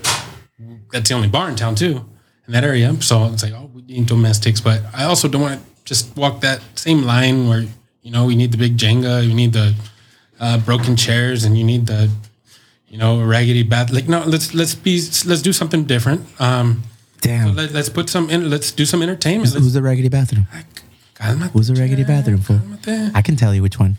[0.90, 2.04] that's the only bar in town too,
[2.48, 2.92] in that area.
[3.00, 6.40] So it's like, oh, we need domestics, but I also don't want to just walk
[6.40, 7.66] that same line where
[8.02, 9.76] you know we need the big Jenga, you need the
[10.40, 12.10] uh, broken chairs, and you need the
[12.88, 13.92] you know raggedy bath.
[13.92, 16.26] Like no, let's let's be let's do something different.
[16.40, 16.82] Um,
[17.20, 17.54] Damn.
[17.54, 18.50] let, let's put some in.
[18.50, 19.52] Let's do some entertainment.
[19.52, 20.48] Who's the raggedy bathroom?
[21.14, 22.54] Cálmate, Who's the raggedy bathroom for?
[22.54, 23.10] cálmate.
[23.14, 23.96] I can tell you which one.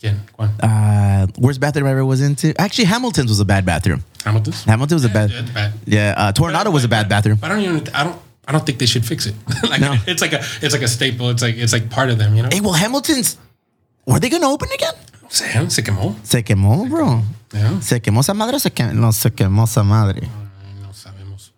[0.00, 0.44] Again, go.
[0.62, 2.52] Uh, worst bathroom I ever was into.
[2.60, 4.02] Actually, Hamilton's was a bad bathroom.
[4.24, 4.64] Hamilton's.
[4.64, 5.30] Hamilton was a bad.
[5.30, 5.72] Yeah, bad.
[5.86, 7.38] Yeah, uh, Tornado was a bad bathroom.
[7.40, 7.94] But I don't even.
[7.94, 8.18] I don't.
[8.46, 9.34] I don't think they should fix it.
[9.70, 9.94] like No.
[10.06, 10.40] it's like a.
[10.60, 11.30] It's like a staple.
[11.30, 12.34] It's like it's like part of them.
[12.36, 12.48] You know.
[12.52, 13.38] Hey, well, Hamilton's.
[14.06, 14.94] Were they gonna open again?
[15.30, 16.14] Se quemó.
[16.22, 17.22] Se quemó, bro.
[17.52, 17.80] Yeah.
[17.80, 18.58] Se quemó esa madre.
[18.58, 18.92] Se quemó.
[18.94, 20.28] No, se quemó esa madre.
[20.82, 21.52] No sabemos.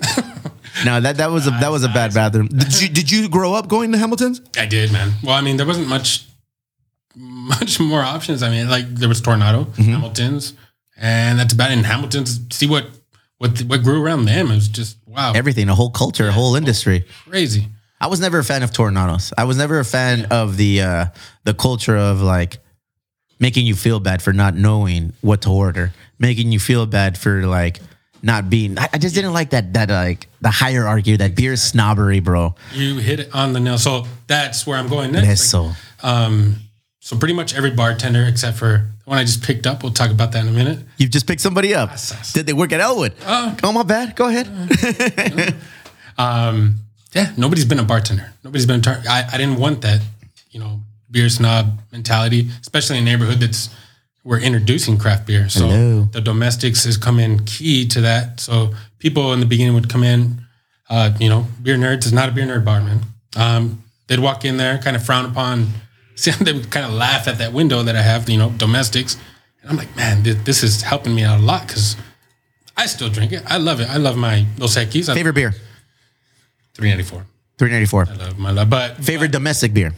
[0.84, 2.48] No, that that was a that was a bad bathroom.
[2.48, 4.40] Did you did you grow up going to Hamilton's?
[4.56, 5.12] I did, man.
[5.22, 6.24] Well, I mean, there wasn't much,
[7.16, 8.42] much more options.
[8.42, 9.92] I mean, like there was Tornado, Mm-hmm.
[9.92, 10.54] Hamilton's,
[10.96, 11.78] and that's about it.
[11.78, 12.40] And Hamilton's.
[12.52, 12.86] See what
[13.38, 14.50] what what grew around them.
[14.50, 17.04] It was just wow, Everything, a whole culture, a whole industry.
[17.28, 17.66] crazy.
[18.00, 19.32] I was never a fan of tornadoes.
[19.36, 21.06] I was never a fan of the uh,
[21.44, 22.58] the culture of like
[23.40, 27.44] making you feel bad for not knowing what to order, making you feel bad for
[27.46, 27.80] like
[28.22, 28.78] not being.
[28.78, 32.54] I, I just didn't like that that like the hierarchy, that beer snobbery, bro.
[32.72, 33.78] You hit it on the nail.
[33.78, 35.28] So that's where I'm going next.
[35.28, 35.72] Eso.
[36.02, 36.56] Um,
[37.00, 39.82] so pretty much every bartender except for the one I just picked up.
[39.82, 40.80] We'll talk about that in a minute.
[40.98, 41.90] You've just picked somebody up.
[42.34, 43.14] Did they work at Elwood?
[43.24, 44.14] Uh, oh my bad.
[44.16, 45.54] Go ahead.
[46.18, 46.80] Um,
[47.14, 48.32] yeah, nobody's been a bartender.
[48.44, 48.80] Nobody's been.
[48.80, 50.00] A tar- I, I didn't want that,
[50.50, 53.70] you know, beer snob mentality, especially in a neighborhood that's
[54.28, 55.48] we're introducing craft beer.
[55.48, 56.02] So Hello.
[56.12, 58.40] the domestics has come in key to that.
[58.40, 60.42] So people in the beginning would come in,
[60.90, 63.00] uh, you know, beer nerds is not a beer nerd bar, man.
[63.36, 65.68] Um, they'd walk in there, kind of frown upon.
[66.14, 69.16] See, they would kind of laugh at that window that I have, you know, domestics.
[69.62, 71.96] And I'm like, man, this, this is helping me out a lot because
[72.76, 73.42] I still drink it.
[73.46, 73.88] I love it.
[73.88, 75.12] I love my Dos Equis.
[75.14, 75.54] Favorite beer?
[76.74, 77.24] Three ninety four.
[77.56, 78.06] Three ninety four.
[78.06, 79.94] I love my love, but Favorite domestic beer?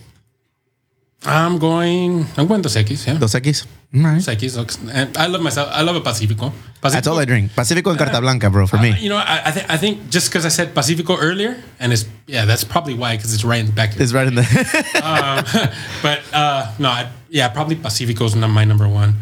[1.24, 2.26] I'm going.
[2.37, 3.06] I'm going Dos Equis.
[3.06, 3.66] Yeah, Dos Equis.
[3.94, 4.24] All right.
[4.24, 4.78] Dos.
[4.92, 5.68] And I love myself.
[5.72, 6.50] I love a Pacifico.
[6.80, 7.54] Pacifico That's all I drink.
[7.54, 8.66] Pacifico and Carta Blanca, bro.
[8.66, 11.62] For me, You know, I, I think I think just because I said Pacifico earlier,
[11.78, 13.98] and it's yeah, that's probably why because it's right in the back.
[13.98, 14.44] It's right in the.
[16.02, 19.14] But uh, no, I, yeah, probably Pacifico's not my number one.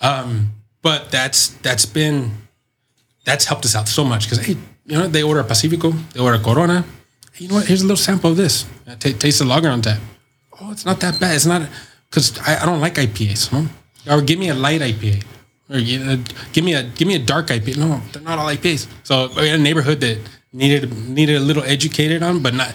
[0.00, 2.32] Um, but that's that's been
[3.24, 6.20] that's helped us out so much because hey, you know they order a Pacifico, they
[6.20, 6.84] order a Corona.
[7.32, 7.66] Hey, you know what?
[7.66, 8.66] Here's a little sample of this.
[8.86, 10.00] Uh, ta taste the lager on tap.
[10.60, 11.34] Oh, it's not that bad.
[11.34, 11.68] It's not
[12.08, 13.48] because I, I don't like IPAs.
[13.48, 13.66] Huh?
[14.12, 15.24] Or give me a light IPA.
[15.68, 17.76] Or you uh, know, give me a give me a dark IPA.
[17.78, 18.86] No, they're not all IPAs.
[19.02, 20.18] So we had a neighborhood that
[20.52, 22.72] needed needed a little educated on, but not.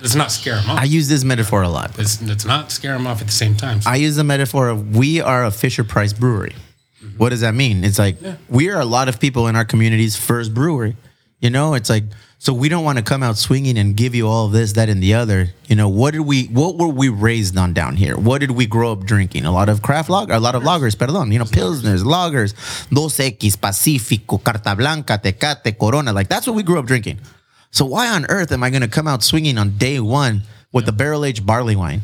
[0.00, 0.78] Let's not scare them off.
[0.78, 1.98] I use this metaphor a lot.
[1.98, 3.80] Let's, let's not scare them off at the same time.
[3.80, 6.54] So, I use the metaphor of we are a Fisher Price brewery.
[7.02, 7.18] Mm-hmm.
[7.18, 7.82] What does that mean?
[7.82, 8.16] It's like
[8.48, 10.96] we are a lot of people in our community's first brewery.
[11.40, 12.04] You know, it's like
[12.40, 14.88] so we don't want to come out swinging and give you all of this, that,
[14.88, 15.48] and the other.
[15.66, 16.44] You know, what did we?
[16.44, 18.16] What were we raised on down here?
[18.16, 19.44] What did we grow up drinking?
[19.44, 21.32] A lot of craft lager, a lot of lagers, perdón.
[21.32, 22.54] You know, pilsners, lagers,
[22.90, 26.12] Dos Equis, Pacifico, Carta Blanca, Tecate, Corona.
[26.12, 27.18] Like that's what we grew up drinking.
[27.70, 30.86] So why on earth am I going to come out swinging on day one with
[30.86, 32.02] the barrel aged barley wine,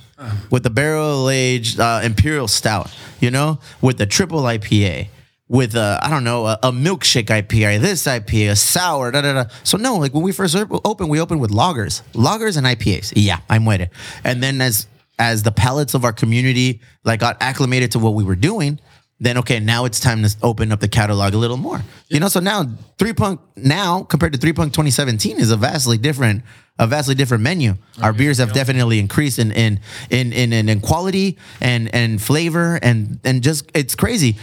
[0.50, 5.08] with the barrel aged uh, imperial stout, you know, with the triple IPA,
[5.48, 9.32] with a I don't know a, a milkshake IPA, this IPA, a sour, da da
[9.32, 9.44] da.
[9.62, 13.12] So no, like when we first op- opened, we opened with lagers, lagers and IPAs.
[13.16, 13.90] Yeah, I'm with it.
[14.24, 14.86] And then as
[15.18, 18.80] as the palates of our community like got acclimated to what we were doing,
[19.20, 21.80] then okay, now it's time to open up the catalog a little more.
[22.08, 22.64] You know, so now
[22.98, 26.42] three punk now compared to three punk 2017 is a vastly different,
[26.78, 27.74] a vastly different menu.
[28.02, 29.80] Our beers have definitely increased in in
[30.10, 34.36] in in in, in quality and and flavor and and just it's crazy.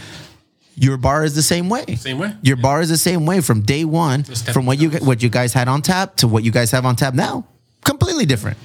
[0.74, 1.84] Your bar is the same way.
[1.96, 2.34] Same way.
[2.42, 5.52] Your bar is the same way from day one, from what you what you guys
[5.52, 7.44] had on tap to what you guys have on tap now.
[7.84, 8.56] Completely different.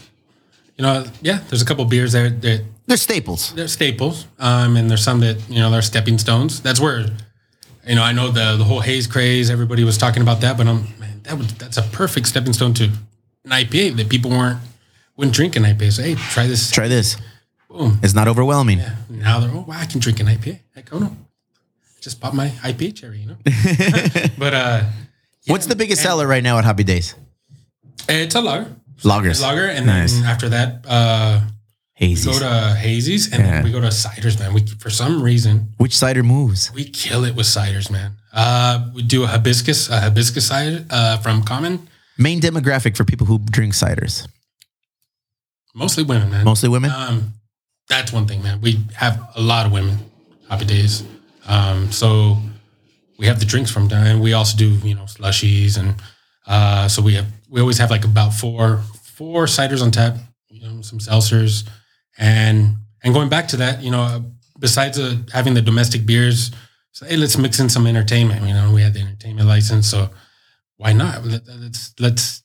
[0.77, 3.51] you know, yeah, there's a couple beers there that They're staples.
[3.53, 6.61] they're staples, um, and there's some that you know they're stepping stones.
[6.61, 7.05] That's where,
[7.85, 9.49] you know, I know the the whole haze craze.
[9.49, 12.73] Everybody was talking about that, but I'm man, that was that's a perfect stepping stone
[12.75, 12.85] to
[13.45, 14.59] an IPA that people weren't
[15.17, 15.91] wouldn't drink an IPA.
[15.91, 16.71] So hey, try this.
[16.71, 17.17] Try this.
[17.69, 17.99] Boom.
[18.01, 18.79] It's not overwhelming.
[18.79, 18.95] Yeah.
[19.09, 20.59] Now they're oh wow, I can drink an IPA.
[20.75, 21.17] Heck, oh no,
[22.01, 23.37] just pop my IPA cherry, you know.
[24.37, 24.83] but uh,
[25.47, 27.15] What's the biggest seller right now at Happy Days?
[28.09, 28.73] it's a lager.
[29.03, 29.41] Lagers.
[29.41, 30.13] Lager, and Nice.
[30.13, 31.41] then after that, uh,
[31.99, 32.25] Hazies.
[32.25, 32.45] go to
[32.79, 33.51] hazies, and Yeah.
[33.51, 34.53] then we go to ciders, man.
[34.53, 36.71] We for some reason Which cider moves?
[36.73, 38.13] we kill it with ciders, man.
[38.33, 41.87] Uh, we do a hibiscus, a hibiscus cider uh, from Common.
[42.17, 44.27] Main demographic for people who drink ciders.
[45.75, 46.43] Mostly women, man.
[46.45, 46.91] Mostly women.
[46.91, 47.33] Um,
[47.89, 48.61] that's one thing, man.
[48.61, 49.97] We have a lot of women.
[50.49, 51.03] Happy days.
[51.47, 52.37] Um, so
[53.17, 55.95] we have the drinks from and we also do you know slushies, and
[56.45, 60.15] uh, so we have we always have like about four four ciders on tap,
[60.49, 61.67] you know, some seltzers,
[62.17, 64.25] and and going back to that, you know,
[64.59, 66.51] besides uh, having the domestic beers,
[66.91, 68.45] so hey, let's mix in some entertainment.
[68.45, 70.09] You know, we have the entertainment license, so
[70.77, 71.25] why not?
[71.25, 72.43] Let, let's let's.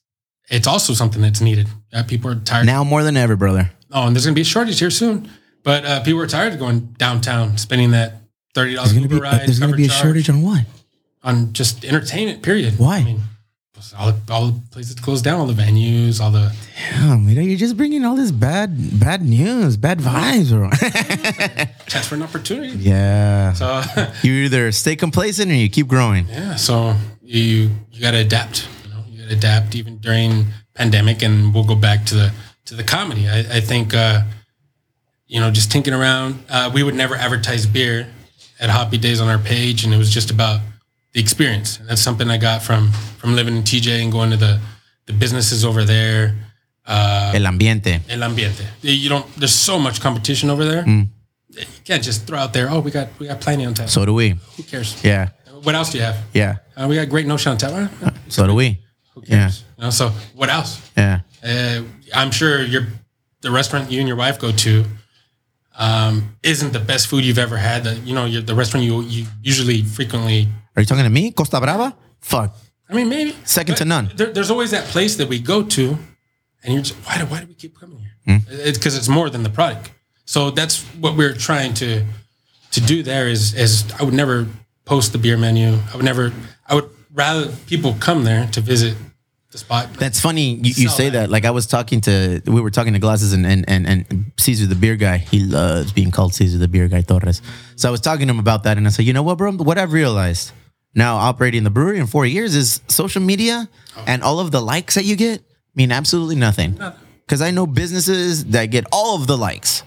[0.49, 1.67] It's also something that's needed.
[1.93, 2.65] Uh, people are tired.
[2.65, 3.71] now more than ever, brother.
[3.91, 5.29] Oh, and there's gonna be a shortage here soon.
[5.63, 8.22] But uh, people are tired of going downtown, spending that
[8.53, 10.65] thirty dollars Uber be, ride, there's gonna be a charge shortage on what?
[11.23, 12.41] on just entertainment.
[12.41, 12.77] Period.
[12.77, 12.97] Why?
[12.97, 13.21] I mean,
[13.97, 16.55] all the, all the places closed down, all the venues, all the
[16.89, 20.49] Damn, you know, you're just bringing all this bad, bad news, bad vibes.
[20.51, 20.69] Bro.
[21.87, 22.77] chance for an opportunity.
[22.77, 23.53] yeah.
[23.53, 23.81] So
[24.23, 26.27] You either stay complacent or you keep growing.
[26.27, 28.67] yeah, so you you got to adapt.
[28.85, 32.33] You know, you got to adapt even during pandemic, and we'll go back to the
[32.65, 33.27] to the comedy.
[33.29, 34.21] I, I think uh,
[35.27, 36.43] you know, just tinking around.
[36.49, 38.07] Uh, we would never advertise beer
[38.63, 40.59] at Hoppy Days on our page, and it was just about
[41.13, 41.79] the experience.
[41.79, 44.59] And that's something I got from from living in TJ and going to the
[45.05, 46.33] the businesses over there.
[46.85, 48.01] Uh, El ambiente.
[48.09, 48.63] el ambiente.
[48.81, 49.25] You don't.
[49.35, 50.83] There's so much competition over there.
[50.83, 51.07] Mm.
[51.49, 52.69] You can't just throw out there.
[52.71, 53.89] Oh, we got we got plenty on tap.
[53.89, 54.35] So do we.
[54.57, 54.95] Who cares?
[55.03, 55.29] Yeah.
[55.63, 56.17] What else do you have?
[56.33, 56.55] Yeah.
[56.75, 57.71] Uh, we got great notion on tap.
[57.71, 58.79] Uh, So do we.
[59.13, 59.37] Who Yeah.
[59.39, 59.63] cares?
[59.77, 60.81] You know, so what else?
[60.97, 61.19] Yeah.
[61.43, 62.87] Uh, I'm sure your
[63.41, 64.83] the restaurant you and your wife go to
[65.77, 67.83] um, isn't the best food you've ever had.
[67.83, 70.47] The, you know, the restaurant you you usually frequently.
[70.75, 71.31] Are you talking to me?
[71.31, 71.95] Costa Brava?
[72.19, 72.55] Fuck.
[72.89, 74.11] I mean, maybe Second to none.
[74.15, 75.97] There, there's always that place that we go to,
[76.63, 78.11] and you're just why do why do we keep coming here?
[78.25, 78.37] Hmm.
[78.49, 79.91] It's because it's more than the product.
[80.25, 82.05] So that's what we're trying to
[82.71, 83.03] to do.
[83.03, 84.47] There is is I would never
[84.85, 85.77] post the beer menu.
[85.91, 86.33] I would never.
[86.67, 88.95] I would rather people come there to visit
[89.57, 89.93] spot.
[89.93, 90.55] That's funny.
[90.55, 91.29] You, you say that.
[91.29, 94.65] Like I was talking to, we were talking to Glasses and, and and and Caesar
[94.67, 95.17] the beer guy.
[95.17, 97.41] He loves being called Caesar the beer guy Torres.
[97.75, 99.51] So I was talking to him about that, and I said, you know what, bro?
[99.53, 100.51] What I've realized
[100.95, 103.67] now operating the brewery in four years is social media
[104.05, 105.41] and all of the likes that you get
[105.75, 106.79] mean absolutely nothing.
[107.25, 109.83] Because I know businesses that get all of the likes.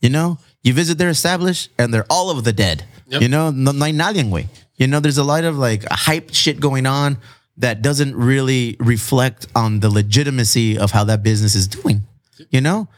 [0.00, 2.84] You know, you visit their established and they're all of the dead.
[3.08, 3.22] Yep.
[3.22, 4.46] You know, no, no hay nadie, güey.
[4.76, 7.18] You know, there's a lot of like hype shit going on
[7.58, 12.02] that doesn't really reflect on the legitimacy of how that business is doing.
[12.50, 12.88] You know,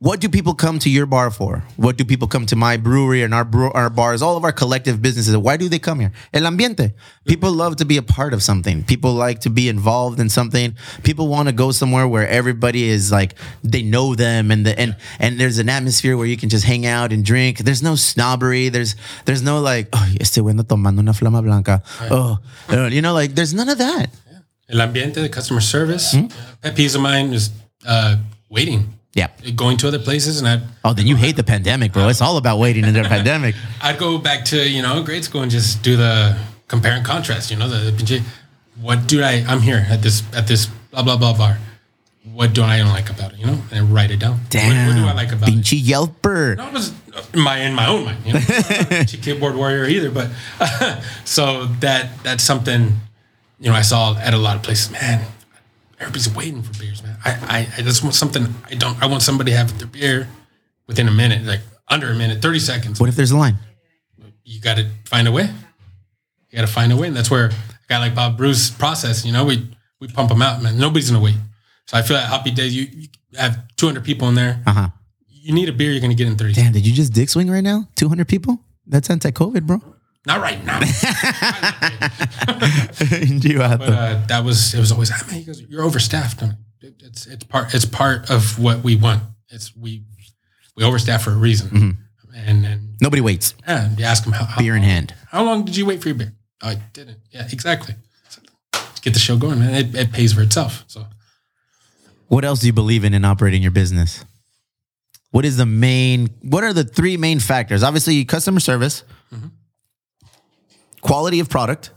[0.00, 1.62] what do people come to your bar for?
[1.76, 4.52] What do people come to my brewery and our brew, our bars, all of our
[4.52, 5.36] collective businesses?
[5.36, 6.12] Why do they come here?
[6.32, 6.94] El ambiente.
[7.26, 8.82] People love to be a part of something.
[8.82, 10.74] People like to be involved in something.
[11.02, 14.96] People want to go somewhere where everybody is like they know them and the and
[15.18, 17.58] and there's an atmosphere where you can just hang out and drink.
[17.58, 18.70] There's no snobbery.
[18.70, 21.82] There's there's no like oh este anda tomando una flama blanca.
[22.10, 22.38] Oh,
[22.88, 24.08] you know like there's none of that.
[24.70, 26.12] El ambiente, the customer service.
[26.12, 26.28] Hmm?
[26.62, 27.50] Pet peeves of mine is
[27.84, 28.16] uh,
[28.48, 29.28] waiting, Yeah.
[29.56, 32.08] going to other places, and I'd Oh, then you hate the pandemic, bro.
[32.08, 33.56] It's all about waiting in the pandemic.
[33.82, 37.50] I'd go back to you know grade school and just do the compare and contrast.
[37.50, 38.22] You know the, the
[38.80, 39.44] what do I?
[39.48, 41.58] I'm here at this at this blah blah blah bar.
[42.32, 43.38] What do I don't like about it?
[43.38, 44.40] You know, and write it down.
[44.50, 44.86] Damn.
[44.86, 45.52] What, do I like about it?
[45.56, 46.56] Pinchy Yelper.
[46.56, 46.92] No, it was
[47.34, 48.18] in my in my own mind.
[48.24, 50.30] You know, I'm not a keyboard warrior either, but
[51.24, 52.92] so that that's something
[53.58, 54.90] you know I saw at a lot of places.
[54.92, 55.24] Man,
[56.00, 57.16] everybody's waiting for beers, man.
[57.24, 58.46] I I, I just want something.
[58.70, 59.00] I don't.
[59.02, 60.28] I want somebody to have their beer
[60.86, 62.98] within a minute, like under a minute, thirty seconds.
[63.00, 63.56] What if there's a line?
[64.44, 65.44] You got to find a way.
[66.50, 67.52] You got to find a way, and that's where a
[67.88, 69.24] guy like Bob Bruce process.
[69.24, 70.78] You know, we we pump them out, man.
[70.78, 71.36] Nobody's gonna wait.
[71.86, 74.62] So I feel like Hoppy Days, you, you have 200 people in there.
[74.66, 74.88] Uh huh.
[75.28, 76.52] You need a beer, you're gonna get in 30.
[76.52, 77.88] Damn, did you just dick swing right now?
[77.96, 78.58] 200 people?
[78.86, 79.80] That's anti COVID, bro.
[80.26, 80.80] Not right now.
[82.40, 83.88] Hindi but vato.
[83.88, 86.42] uh, that was it was always ah, man, he goes, you're overstaffed.
[86.42, 86.50] Like,
[86.82, 89.22] "It- it's it's part it's part of what we want.
[89.48, 90.04] It's we
[90.76, 91.68] we overstaff for a reason.
[91.70, 91.90] Mm-hmm.
[92.48, 93.54] And and Nobody waits.
[93.66, 95.14] yeah, you ask them how, how Beer in hand.
[95.30, 96.34] How long did you wait for your beer?
[96.62, 97.18] Oh, I didn't.
[97.32, 97.94] Yeah, exactly.
[99.02, 99.74] Get the show going, man.
[99.74, 100.84] It, it pays for itself.
[100.86, 101.06] So
[102.28, 104.24] What else do you believe in in operating your business?
[105.30, 107.82] What is the main, what are the three main factors?
[107.82, 109.02] Obviously, customer service,
[111.00, 111.90] quality of product,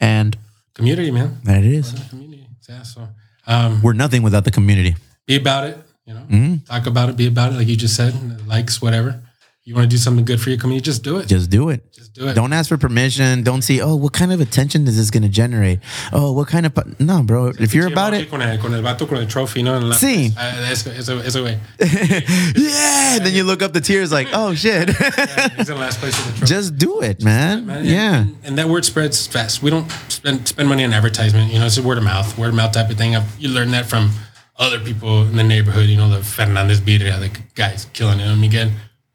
[0.00, 0.36] and
[0.74, 1.38] community, man.
[1.44, 1.92] that it is.
[2.10, 2.46] Community.
[2.68, 2.82] Yeah.
[2.82, 3.08] So
[3.46, 4.96] um, We're nothing without the community.
[5.26, 5.78] be about it.
[6.06, 6.54] You know, Mm-hmm.
[6.64, 7.16] talk about it.
[7.16, 8.14] Be about it, like you just said.
[8.48, 9.22] Likes, whatever.
[9.64, 11.28] You want to do something good for your community, just do it.
[11.28, 11.92] Just do it.
[11.92, 12.34] Just do it.
[12.34, 13.44] Don't ask for permission.
[13.44, 15.78] Don't see, oh, what kind of attention is this going to generate?
[16.12, 17.52] Oh, what kind of, pu-" no, bro.
[17.60, 19.78] If you're about it, Con el, con el vato con el trophy, ¿no?
[19.78, 20.32] La- Sí.
[20.36, 21.44] Ah, eso, eso, eso,
[21.78, 23.18] yeah.
[23.20, 24.88] Then you look up the tears like, oh, shit.
[24.90, 26.46] He's in last place with the trophy.
[26.46, 27.66] Just do it, man.
[27.66, 28.16] Man, Yeah.
[28.22, 29.62] And, and that word spreads fast.
[29.62, 31.52] We don't spend spend money on advertisement.
[31.52, 33.14] You know, it's a word of mouth, word of mouth type of thing.
[33.14, 34.10] I've, you learn that from
[34.58, 35.88] other people in the neighborhood.
[35.88, 38.34] You know, the Fernandez Birria, the guy's killing it.
[38.36, 38.70] Miguel,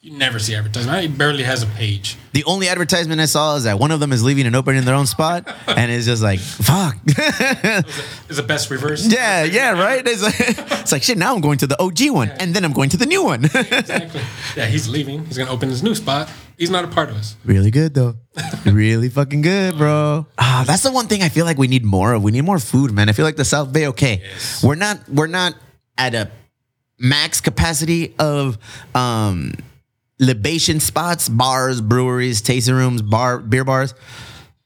[0.07, 1.03] you never see advertisement.
[1.03, 2.15] It barely has a page.
[2.31, 4.95] The only advertisement I saw is that one of them is leaving and opening their
[4.95, 6.95] own spot, and it's just like, fuck.
[7.05, 9.05] It's the best reverse.
[9.11, 10.01] yeah, yeah, right.
[10.07, 10.35] It's like,
[10.79, 11.17] it's like shit.
[11.17, 13.45] Now I'm going to the OG one, and then I'm going to the new one.
[13.45, 14.21] Exactly.
[14.55, 15.25] Yeah, he's leaving.
[15.25, 16.31] He's gonna open his new spot.
[16.57, 17.35] He's not a part of us.
[17.45, 18.15] really good though,
[18.65, 20.25] really fucking good, bro.
[20.39, 22.23] Ah, that's the one thing I feel like we need more of.
[22.23, 23.07] We need more food, man.
[23.09, 23.87] I feel like the South Bay.
[23.87, 24.63] Okay, Yes.
[24.63, 25.53] we're not we're not
[25.97, 26.31] at a
[26.97, 28.57] max capacity of
[28.95, 29.53] um
[30.19, 33.93] libation spots, bars, breweries, tasting rooms, bar beer bars.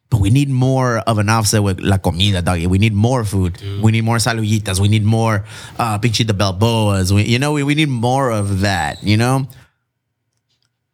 [0.09, 2.67] But we need more of an offset with la comida, doggy.
[2.67, 3.61] We need more food.
[3.81, 4.79] We need more saluditas.
[4.79, 5.45] We need more
[5.79, 7.13] uh pinche de balboas.
[7.13, 9.47] We, you know, we, we need more of that, you know?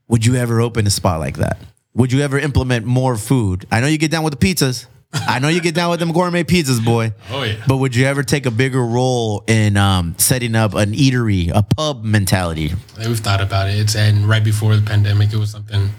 [0.08, 1.58] Would you ever open a spot like that?
[1.96, 3.66] Would you ever implement more food?
[3.72, 4.86] I know you get down with the pizzas.
[5.14, 7.14] I know you get down with them gourmet pizzas, boy.
[7.32, 7.64] Oh, yeah.
[7.68, 11.64] But would you ever take a bigger role in um, setting up an eatery, a
[11.64, 12.74] pub mentality?
[12.98, 13.80] We've thought about it.
[13.80, 15.90] It's and right before the pandemic, it was something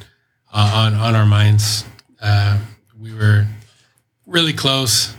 [0.52, 1.84] uh, on on our minds.
[2.20, 2.58] Uh,
[3.00, 3.46] we were
[4.26, 5.14] really close,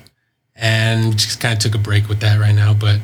[0.56, 2.73] and just kind of took a break with that right now.
[2.75, 2.99] But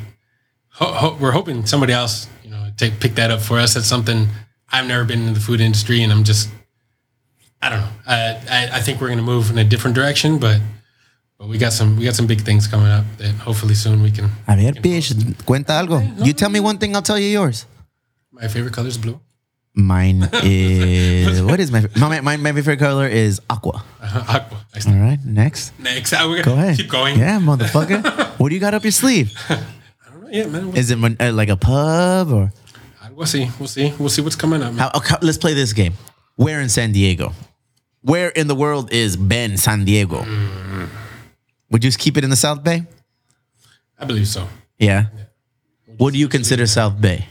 [0.68, 3.74] ho- ho- we're hoping somebody else, you know, take pick that up for us.
[3.74, 4.28] That's something
[4.70, 6.48] I've never been in the food industry, and I'm just,
[7.60, 7.88] I don't know.
[8.06, 8.16] I
[8.48, 10.60] I, I think we're going to move in a different direction, but.
[11.38, 14.10] But we got some we got some big things coming up that hopefully soon we
[14.10, 14.24] can.
[14.48, 15.12] A ver, bitch,
[15.44, 16.00] cuenta algo.
[16.24, 17.66] You tell me one thing, I'll tell you yours.
[18.32, 19.20] My favorite color is blue.
[19.74, 23.84] Mine is what is my my my, my favorite color is aqua.
[24.02, 24.64] Aqua.
[24.86, 25.78] All right, next.
[25.78, 26.76] Next, uh, we're Go gonna go ahead.
[26.78, 27.18] keep going.
[27.18, 28.00] Yeah, motherfucker.
[28.38, 29.34] what do you got up your sleeve?
[29.50, 29.58] I
[30.10, 30.28] don't know.
[30.30, 30.74] Yeah, man.
[30.76, 32.52] Is it uh, like a pub or?
[33.12, 33.50] We'll see.
[33.58, 33.94] We'll see.
[33.98, 34.72] We'll see what's coming up.
[34.74, 34.78] Man.
[34.78, 35.94] How, okay, let's play this game.
[36.36, 37.32] Where in San Diego?
[38.02, 40.24] Where in the world is Ben San Diego?
[41.70, 42.86] Would you just keep it in the South Bay?
[43.98, 44.48] I believe so.
[44.78, 45.06] Yeah.
[45.96, 47.26] What do you consider South Bay?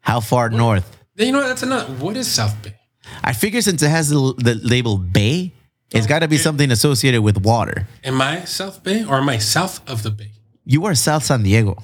[0.00, 0.96] How far north?
[1.16, 1.48] You know what?
[1.48, 1.92] That's another.
[1.94, 2.74] What is South Bay?
[3.22, 5.52] I figure since it has the, the label Bay,
[5.90, 7.86] it's got to be something associated with water.
[8.02, 10.32] Am I South Bay or am I south of the Bay?
[10.64, 11.82] You are South San Diego.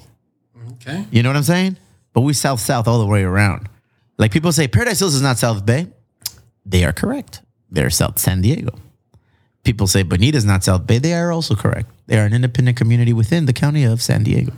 [0.73, 1.05] Okay.
[1.11, 1.77] You know what I'm saying?
[2.13, 3.69] But we South South all the way around.
[4.17, 5.87] Like people say Paradise Hills is not South Bay.
[6.65, 7.41] They are correct.
[7.69, 8.73] They're South San Diego.
[9.63, 10.97] People say Bonita is not South Bay.
[10.97, 11.89] They are also correct.
[12.07, 14.53] They are an independent community within the county of San Diego.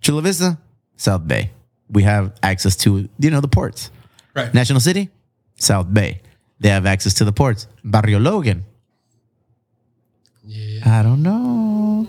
[0.00, 0.58] Chula Vista,
[0.96, 1.50] South Bay.
[1.90, 3.90] We have access to, you know, the ports.
[4.34, 4.52] Right.
[4.54, 5.10] National City,
[5.56, 6.20] South Bay.
[6.60, 7.66] They have access to the ports.
[7.84, 8.64] Barrio Logan,
[10.44, 10.98] Yeah.
[10.98, 12.06] I don't know.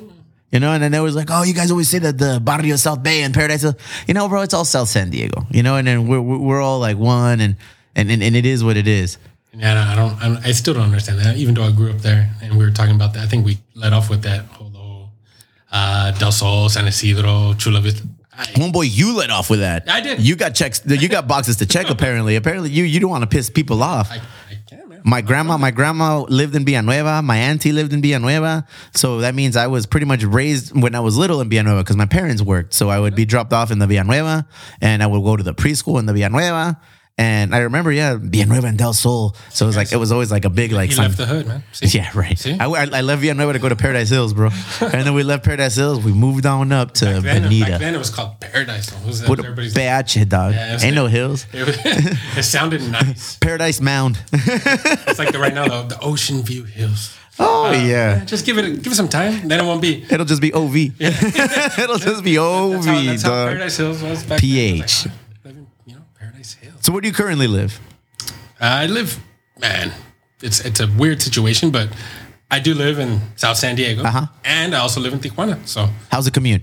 [0.51, 2.77] You know, and then they was like, oh, you guys always say that the Barrio
[2.77, 3.63] South Bay and Paradise.
[3.63, 3.75] Hill."
[4.07, 5.45] You know, bro, it's all South San Diego.
[5.51, 7.57] You know, and then we're we're we're all like one, and
[7.95, 9.17] and and, and it is what it is.
[9.57, 10.45] Yeah, I don't, I don't.
[10.45, 11.35] I still don't understand that.
[11.37, 13.23] Even though I grew up there, and we were talking about that.
[13.23, 15.09] I think we let off with that whole, whole
[15.71, 18.03] uh, Del Sol, San Isidro, Chula Vista.
[18.37, 19.89] Homeboy, you let off with that.
[19.89, 20.21] I did.
[20.21, 20.81] You got checks.
[20.85, 21.89] You got boxes to check.
[21.89, 24.11] Apparently, apparently, you you don't want to piss people off.
[24.11, 25.01] I, I can't, man.
[25.03, 27.23] My grandma, my grandma lived in Villanueva.
[27.23, 28.67] My auntie lived in Villanueva.
[28.93, 31.97] So that means I was pretty much raised when I was little in Villanueva because
[31.97, 32.75] my parents worked.
[32.75, 34.47] So I would be dropped off in the Villanueva
[34.81, 36.79] and I would go to the preschool in the Villanueva.
[37.19, 39.35] And I remember, yeah, Villanueva and Del Sol.
[39.49, 41.47] So it was like, it was always like a big, like, sign- left the hood,
[41.47, 41.63] man.
[41.71, 41.87] See?
[41.97, 42.37] yeah, right.
[42.37, 42.55] See?
[42.59, 44.49] I, I, left Villanueva to go to Paradise Hills, bro.
[44.81, 46.03] and then we left Paradise Hills.
[46.05, 48.91] We moved on up to Back then, back then it was called Paradise.
[48.91, 49.73] It was What a everybody's.
[49.73, 50.53] PH, dog.
[50.53, 51.47] Yeah, Ain't no hills.
[51.53, 51.77] It, was-
[52.37, 53.37] it sounded nice.
[53.37, 54.19] Paradise Mound.
[54.31, 57.17] It's like the right now the, the Ocean View Hills.
[57.39, 57.81] oh, uh, Yeah,
[58.17, 58.25] yeah.
[58.25, 59.47] just give it give it some time.
[59.47, 60.05] Then it won't be.
[60.09, 60.75] It'll just be OV.
[61.01, 63.45] It'll just be OV, That's how, that's how.
[63.47, 64.23] Paradise Hills was.
[64.23, 64.69] Back then.
[64.69, 65.05] I was PH.
[65.07, 65.15] like,
[65.45, 66.76] living, you know, Paradise Hills.
[66.87, 67.81] So where do you currently live?
[68.61, 69.19] I live,
[69.59, 69.91] man.
[70.41, 71.89] It's it's a weird situation, but
[72.49, 74.27] I do live in South San Diego, Uh-huh.
[74.45, 75.57] and I also live in Tijuana.
[75.67, 76.61] So How's the commute?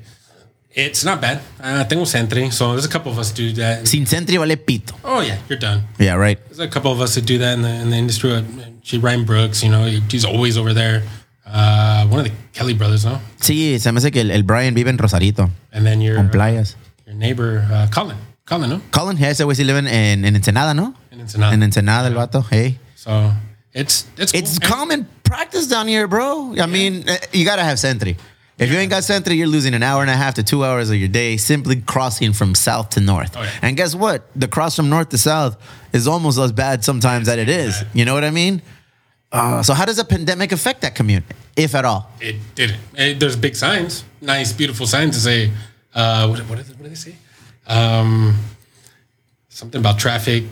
[0.73, 1.43] it's not bad.
[1.61, 3.87] Uh, tengo SENTRI, so there's a couple of us do that.
[3.87, 4.95] Sin SENTRI vale pito.
[5.05, 5.83] Oh yeah, you're done.
[5.99, 6.39] Yeah, right.
[6.49, 8.33] There's a couple of us that do that in the in the industry.
[8.33, 8.43] Uh,
[8.83, 11.03] She Ryan Brooks, you know, he's always over there.
[11.45, 13.21] Uh, one of the Kelly brothers, no?
[13.41, 16.77] Sí, se me hace que el, el Brian vive en Rosarito, And then your playas.
[17.07, 18.17] your neighbor uh, Colin,
[18.47, 18.81] Colin, no?
[18.91, 20.95] Colin, yeah, ese güey sí vive en, en Ensenada, ¿no?
[21.11, 21.55] In Ensenada.
[21.55, 22.43] En Ensenada, el vato.
[22.51, 22.79] Hey.
[22.95, 23.33] So
[23.73, 24.35] it's it's.
[24.35, 26.55] It's And- common practice down here, bro.
[26.61, 28.17] I mean, eh, you gotta have SENTRI.
[28.57, 30.89] If you ain't got SENTRI, you're losing an hour and a half to two hours
[30.91, 33.35] of your day simply crossing from south to north.
[33.37, 33.51] Oh, yeah.
[33.63, 34.29] And guess what?
[34.37, 35.57] The cross from north to south
[35.93, 37.83] is almost as bad sometimes that it is.
[37.95, 38.63] You know what I mean?
[39.33, 41.25] Uh, so how does a pandemic affect that commute,
[41.57, 42.09] if at all?
[42.21, 42.79] It didn't.
[42.97, 45.51] It, there's big signs, nice, beautiful signs to say.
[45.93, 47.17] Uh, what, what, is it- what do they say?
[47.67, 48.37] Um,
[49.49, 50.45] something about traffic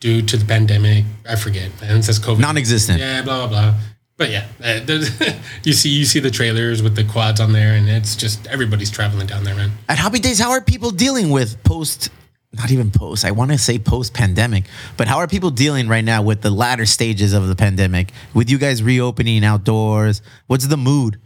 [0.00, 1.04] due to the pandemic.
[1.28, 1.70] I forget.
[1.80, 2.38] Man, it says COVID.
[2.38, 2.98] Non-existent.
[2.98, 3.74] Yeah, blah blah blah.
[4.20, 4.80] But yeah, uh,
[5.64, 8.90] you see you see the trailers with the quads on there, and it's just everybody's
[8.90, 9.70] traveling down there, man.
[9.88, 12.10] At Hoppy Days, how are people dealing with post,
[12.52, 14.64] not even post, I want to say post pandemic,
[14.98, 18.12] but how are people dealing right now with the latter stages of the pandemic?
[18.34, 21.18] With you guys reopening outdoors, what's the mood?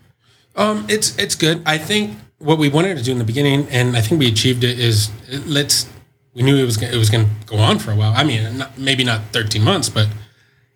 [0.54, 1.62] Um, it's it's good.
[1.66, 4.64] I think what we wanted to do in the beginning, and I think we achieved
[4.64, 5.10] it, is
[5.46, 5.88] let's.
[6.34, 8.12] We knew it was it was going to go on for a while.
[8.14, 10.08] I mean, not, maybe not 13 months, but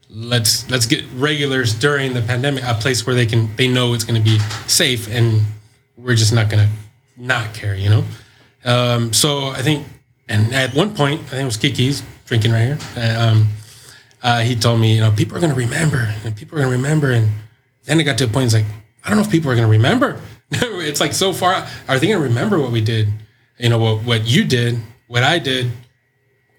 [0.09, 4.05] let's let's get regulars during the pandemic a place where they can they know it's
[4.05, 5.43] going to be safe, and
[5.97, 6.73] we're just not going to
[7.17, 8.05] not care, you know.
[8.65, 9.87] Um, so I think,
[10.29, 12.79] and at one point, I think it was Kiki's drinking right here.
[12.97, 13.49] uh, Um,
[14.23, 16.73] uh, he told me, you know, people are going to remember, and people are going
[16.73, 17.29] to remember, and
[17.85, 18.47] then it got to a point.
[18.47, 18.65] It's like,
[19.05, 20.21] I don't know if people are going to remember.
[20.51, 21.67] it's like so far.
[21.89, 23.09] Are they going to remember what we did?
[23.59, 25.71] You know, what what you did, what I did,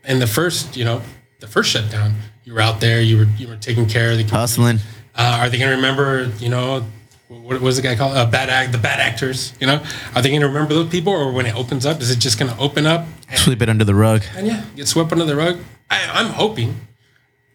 [0.04, 1.02] and the first, you know,
[1.40, 2.16] the first shutdown.
[2.44, 3.02] You were out there.
[3.02, 4.24] You were you were taking care of the.
[4.24, 4.80] Hustling.
[5.16, 6.32] Uh, are they going to remember?
[6.40, 6.86] You know,
[7.28, 8.18] what was the guy called?
[8.18, 8.72] Uh, bad act.
[8.72, 9.54] The bad actors.
[9.60, 9.84] You know,
[10.16, 12.40] are they going to remember those people, or when it opens up, is it just
[12.40, 14.24] going to open up and, Sweep it under the rug.
[14.36, 15.60] and yeah, get swept under the rug?
[15.90, 16.76] I, I'm hoping.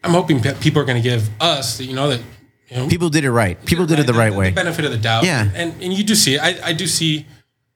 [0.03, 2.21] I'm hoping people are going to give us, you know, that
[2.69, 3.63] you know, People did it right.
[3.65, 4.49] People did it the right way.
[4.49, 5.23] The benefit of the doubt.
[5.23, 5.49] Yeah.
[5.53, 6.41] and and you do see it.
[6.41, 7.25] I, I do see,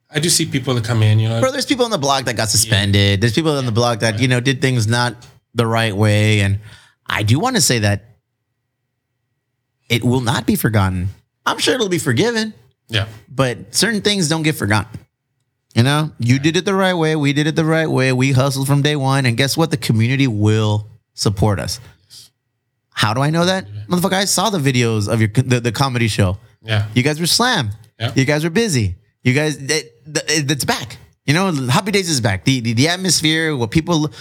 [0.09, 1.19] I do see people that come in.
[1.19, 3.21] You know, Bro, there's people on the block that got suspended.
[3.21, 5.15] There's people on the block that, you know, did things not
[5.53, 6.41] the right way.
[6.41, 6.59] And
[7.05, 8.05] I do want to say that
[9.89, 11.09] it will not be forgotten.
[11.45, 12.53] I'm sure it'll be forgiven,
[12.89, 14.99] yeah, but certain things don't get forgotten.
[15.75, 17.15] You know, you did it the right way.
[17.15, 18.11] We did it the right way.
[18.11, 19.25] We hustled from day one.
[19.25, 19.71] And guess what?
[19.71, 21.79] The community will support us.
[22.99, 23.63] How do I know that?
[23.87, 26.37] Motherfucker, I saw the videos of your the, the comedy show.
[26.61, 27.71] yeah, You guys were slammed.
[27.97, 28.11] Yeah.
[28.13, 28.95] You guys were busy.
[29.23, 29.69] You guys, it,
[30.05, 30.97] it, it's back.
[31.25, 32.43] You know, Happy Days is back.
[32.43, 34.11] The, the the atmosphere, what people.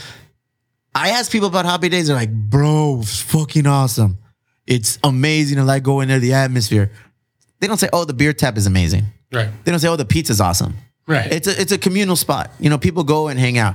[0.94, 2.06] I ask people about Happy Days.
[2.06, 4.18] They're like, "Bro, it's fucking awesome.
[4.66, 5.56] It's amazing.
[5.58, 6.20] to like go in there.
[6.20, 6.90] The atmosphere."
[7.60, 10.04] They don't say, "Oh, the beer tap is amazing." right, They don't say, "Oh, the
[10.04, 10.74] pizza's awesome."
[11.06, 11.32] right.
[11.32, 12.50] It's a it's a communal spot.
[12.60, 13.74] You know, people go and hang out.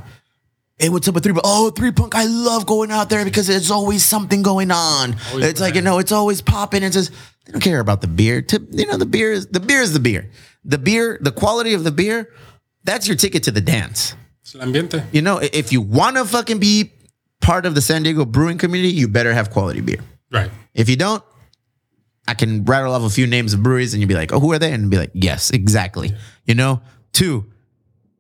[0.78, 1.34] Hey, what's up with three?
[1.43, 2.15] Oh, three punk.
[2.15, 5.15] I love going out there because there's always something going on.
[5.34, 6.84] it's like you know, it's always popping.
[6.84, 7.11] It's just
[7.45, 8.41] they don't care about the beer.
[8.41, 10.30] To, you know, the beer is the beer is the beer.
[10.65, 12.30] the beer, the quality of the beer,
[12.84, 14.15] that's your ticket to the dance.
[14.45, 15.03] Es el ambiente.
[15.11, 16.91] You know, if you want to fucking be
[17.41, 19.99] part of the San Diego brewing community, you better have quality beer.
[20.32, 20.49] Right.
[20.74, 21.24] If you don't,
[22.28, 24.51] I can rattle off a few names of breweries and you'd be like, oh, who
[24.53, 24.71] are they?
[24.71, 26.13] And be like, yes, exactly.
[26.45, 27.51] You know, two,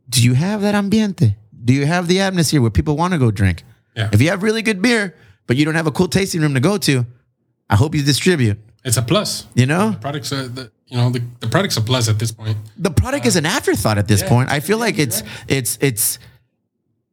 [0.09, 1.35] do you have that ambiente?
[1.63, 3.63] Do you have the atmosphere where people want to go drink?
[3.95, 4.09] Yeah.
[4.11, 5.15] If you have really good beer,
[5.47, 7.05] but you don't have a cool tasting room to go to,
[7.69, 8.57] I hope you distribute.
[8.83, 9.47] It's a plus.
[9.55, 12.57] You know, Products are the you know the, the product's a plus at this point.
[12.77, 14.51] the product is an afterthought at this yeah, point.
[14.51, 16.19] I feel like it's it's it's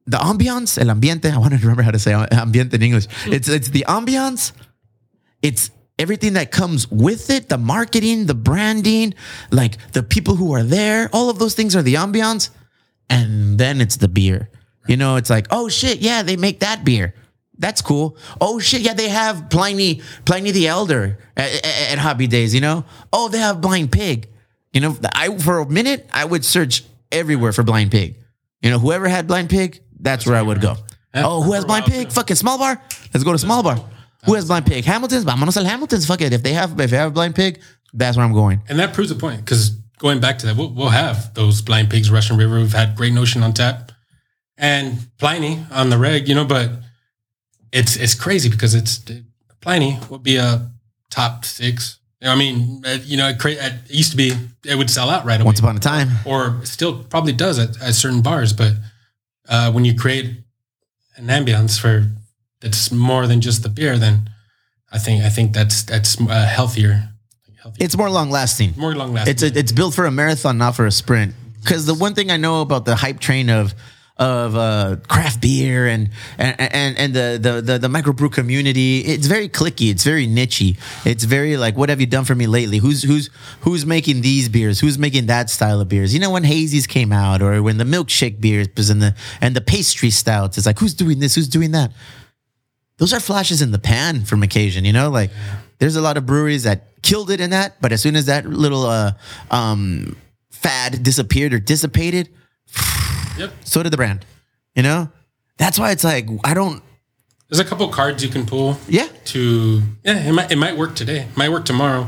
[0.07, 1.33] the ambiance, el ambiente.
[1.33, 3.07] I want to remember how to say ambiente in English.
[3.25, 3.33] Hmm.
[3.33, 4.53] It's it's the ambiance.
[5.43, 9.15] It's everything that comes with it, the marketing, the branding,
[9.51, 11.09] like the people who are there.
[11.13, 12.51] All of those things are the ambiance,
[13.11, 14.49] and then it's the beer.
[14.89, 17.15] You know, it's like, oh shit, yeah, they make that beer.
[17.59, 18.17] That's cool.
[18.41, 22.55] Oh shit, yeah, they have Pliny, Pliny the Elder at, at, at Hoppy Days.
[22.55, 24.29] You know, oh they have Blind Pig.
[24.73, 28.17] You know, I for a minute I would search everywhere for Blind Pig.
[28.63, 30.77] You know, whoever had Blind Pig, that's where I would go.
[31.15, 32.09] Yeah, Oh, who has Blind Pig?
[32.09, 32.15] too.
[32.15, 32.81] Fucking Small Bar.
[33.13, 33.79] Let's go to Small Bar.
[34.27, 34.85] Who has Blind Pig?
[34.85, 35.25] Hamilton's.
[35.25, 36.07] Vámonos al Hamilton's.
[36.07, 36.33] Fuck it.
[36.33, 37.61] If they have, if they have Blind Pig,
[37.93, 38.63] that's where I'm going.
[38.69, 41.91] And that proves the point because going back to that, we'll, we'll have those Blind
[41.91, 42.57] Pigs, Russian River.
[42.57, 43.93] We've had Great Notion on tap
[44.57, 46.71] and Pliny on the reg, you know, but
[47.73, 49.01] it's it's crazy because it's
[49.61, 50.71] Pliny would be a
[51.11, 51.99] top six.
[52.23, 54.33] I mean, uh, you know, it, it used to be,
[54.67, 55.47] it would sell out right away.
[55.47, 56.09] Once upon a time.
[56.27, 58.53] or still probably does at, at certain bars.
[58.53, 58.75] But
[59.49, 60.27] uh, when you create
[61.17, 62.07] an ambience for
[62.61, 64.29] that's more than just the beer, then
[64.93, 67.09] I think I think that's that's uh, healthier,
[67.63, 68.75] healthier, It's more long lasting.
[68.77, 69.31] more long lasting.
[69.33, 71.35] It's a, it's built for a marathon, not for a sprint.
[71.63, 73.75] Because the one thing I know about the hype train of
[74.17, 79.27] of uh, craft beer and and and, and the, the the the microbrew community, it's
[79.27, 79.91] very clicky.
[79.91, 80.77] It's very nichey.
[81.07, 82.79] It's very like, what have you done for me lately?
[82.79, 83.31] Who's who's
[83.63, 84.79] who's making these beers?
[84.81, 86.13] Who's making that style of beers?
[86.13, 89.57] You know, when hazies came out, or when the milkshake beers was in the and
[89.57, 91.35] the pastry stouts, it's like, who's doing this?
[91.35, 91.93] Who's doing that?
[92.99, 95.31] those are flashes in the pan from occasion, you know, like
[95.79, 98.47] there's a lot of breweries that killed it in that, but as soon as that
[98.47, 99.13] little uh,
[99.51, 100.17] um,
[100.51, 102.29] fad disappeared or dissipated,
[103.37, 103.51] yep.
[103.65, 104.25] so did the brand,
[104.77, 105.11] you know?
[105.59, 106.83] That's why it's like, I don't,
[107.49, 108.79] There's a couple cards you can pull.
[108.89, 112.07] yeah, To yeah, it might it might work today, it might work tomorrow,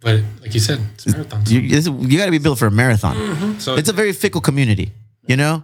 [0.00, 1.50] but like you said, it's marathons.
[1.50, 3.60] you, you got to be built for a marathon.
[3.60, 4.92] so It's a very fickle community,
[5.26, 5.62] you know?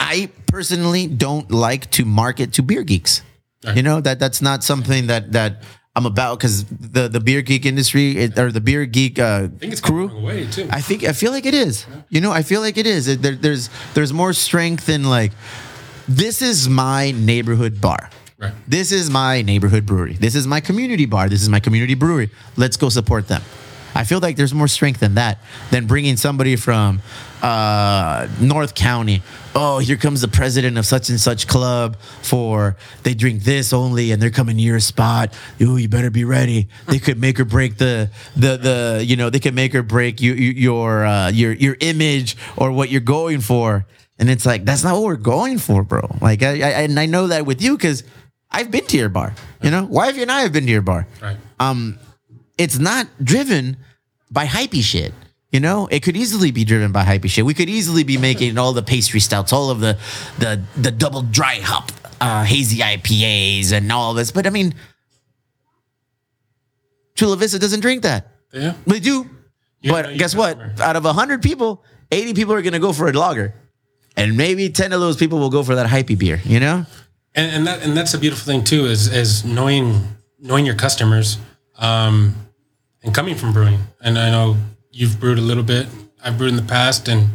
[0.00, 3.22] I personally don't like to market to beer geeks.
[3.64, 3.76] Right.
[3.76, 5.62] You know that that's not something that that
[5.96, 9.58] I'm about because the the beer geek industry it, or the beer geek uh, I
[9.58, 10.08] think it's crew.
[10.08, 10.68] away too.
[10.70, 11.84] I think I feel like it is.
[12.08, 13.08] You know, I feel like it is.
[13.08, 15.32] It- There, there's there's more strength in like
[16.08, 18.08] this is my neighborhood bar.
[18.38, 18.52] right.
[18.68, 20.14] This is my neighborhood brewery.
[20.14, 21.28] This is my community bar.
[21.28, 22.30] This is my community brewery.
[22.56, 23.42] Let's go support them.
[23.94, 25.38] I feel like there's more strength in that
[25.72, 27.00] than bringing somebody from
[27.42, 29.22] uh, North County.
[29.54, 34.12] Oh, here comes the president of such and such club for they drink this only,
[34.12, 35.34] and they're coming to your spot.
[35.60, 36.68] Ooh, you better be ready.
[36.86, 40.20] They could make or break the the the you know they could make or break
[40.20, 43.86] you, you, your uh, your your image or what you're going for.
[44.18, 46.16] And it's like that's not what we're going for, bro.
[46.20, 48.04] Like I, I and I know that with you because
[48.50, 49.34] I've been to your bar.
[49.62, 51.06] You know, Wifey and I have been to your bar.
[51.22, 51.36] Right.
[51.58, 51.98] Um,
[52.58, 53.78] it's not driven
[54.30, 55.14] by hypey shit.
[55.52, 57.44] You know, it could easily be driven by hypey shit.
[57.44, 59.98] We could easily be making all the pastry stouts, all of the
[60.38, 61.90] the the double dry hop
[62.20, 64.30] uh, hazy IPAs and all this.
[64.30, 64.74] But I mean,
[67.16, 68.28] Chula Vista doesn't drink that.
[68.52, 68.74] Yeah.
[68.86, 69.28] They do.
[69.82, 70.58] But guess what?
[70.58, 70.84] customer.
[70.84, 71.82] Out of 100 people,
[72.12, 73.54] 80 people are going to go for a lager.
[74.16, 76.84] And maybe 10 of those people will go for that hypey beer, you know?
[77.34, 80.00] and, and that and that's a beautiful thing too is is knowing
[80.38, 81.38] knowing your customers
[81.78, 82.34] um
[83.02, 84.56] and coming from brewing and i know
[84.90, 85.86] you've brewed a little bit
[86.24, 87.28] i've brewed in the past and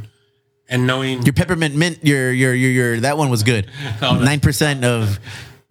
[0.68, 3.70] and knowing Your peppermint mint, your your your your that one was good.
[4.02, 5.20] Nine percent of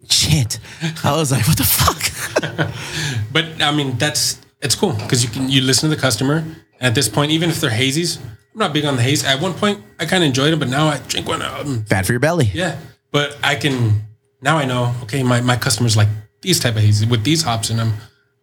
[0.09, 0.57] shit.
[1.03, 2.01] I was like, what the fuck?
[3.31, 6.81] but i mean that's it's cool because you can you listen to the customer and
[6.81, 8.19] at this point even if they're hazies
[8.53, 10.67] i'm not big on the haze at one point i kind of enjoyed it but
[10.69, 12.49] now i drink one um, Bad for your belly.
[12.53, 12.77] yeah
[13.11, 14.01] but i can
[14.41, 16.09] now i know okay my, my customers like
[16.41, 17.93] these type of hazy with these hops in them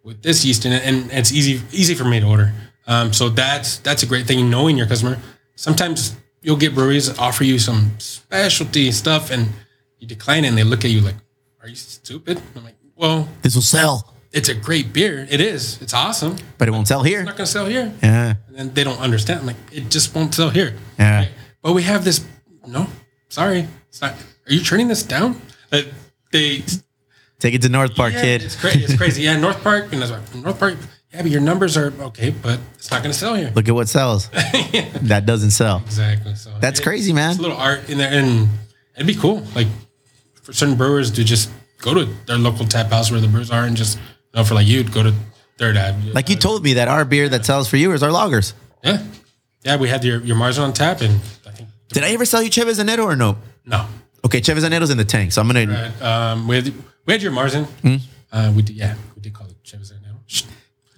[0.03, 2.53] with this yeast in it and it's easy easy for me to order
[2.87, 5.19] um, so that's that's a great thing knowing your customer
[5.55, 9.49] sometimes you'll get breweries offer you some specialty stuff and
[9.99, 11.15] you decline it and they look at you like
[11.63, 15.81] are you stupid i'm like well This will sell, it's a great beer it is
[15.83, 17.23] it's awesome but it won't sell here.
[17.23, 18.35] not gonna sell here Yeah.
[18.57, 21.27] and they don't understand I'm like it just won't sell here Yeah.
[21.63, 22.25] but we have this.
[22.67, 22.87] No,
[23.29, 24.13] sorry, it's not.
[24.47, 25.41] Are you turning this down?
[25.73, 25.83] Uh,
[26.31, 26.63] they
[27.41, 28.43] Take it to North Park, yeah, kid.
[28.43, 28.85] It's crazy.
[28.85, 29.23] It's crazy.
[29.23, 30.77] Yeah, North Park, and that's why North Park.
[31.13, 33.53] Yeah, but your numbers are okay, but it's not going to sell here.
[33.55, 34.29] Look at what sells.
[35.03, 35.83] That doesn't sell.
[35.85, 36.35] Exactly.
[36.37, 37.31] So That's it- crazy, man.
[37.33, 38.49] It's a little art in there, and
[38.97, 39.67] it'd be cool, like
[40.43, 43.65] for certain brewers to just go to their local tap house where the brewers are,
[43.65, 44.03] and just you
[44.37, 45.13] know, for like you go to
[45.59, 46.13] Third Ave.
[46.13, 48.55] Like you told me that our beer that sells for you is our lagers.
[48.83, 49.03] yeah,
[49.65, 49.77] yeah.
[49.77, 52.79] We had your your Marzen tap, and I think Did I ever sell you Cheves
[52.79, 53.37] Anero or no?
[53.67, 53.87] no.
[54.25, 55.67] Okay, Cheves Anero's in the tank, so I'm gonna.
[55.67, 56.03] Right.
[56.03, 56.73] Um, we had
[57.05, 57.67] we had your Marzen.
[57.83, 57.97] Hmm?
[58.33, 60.17] Uh, we did, yeah, we did call it Chevys now.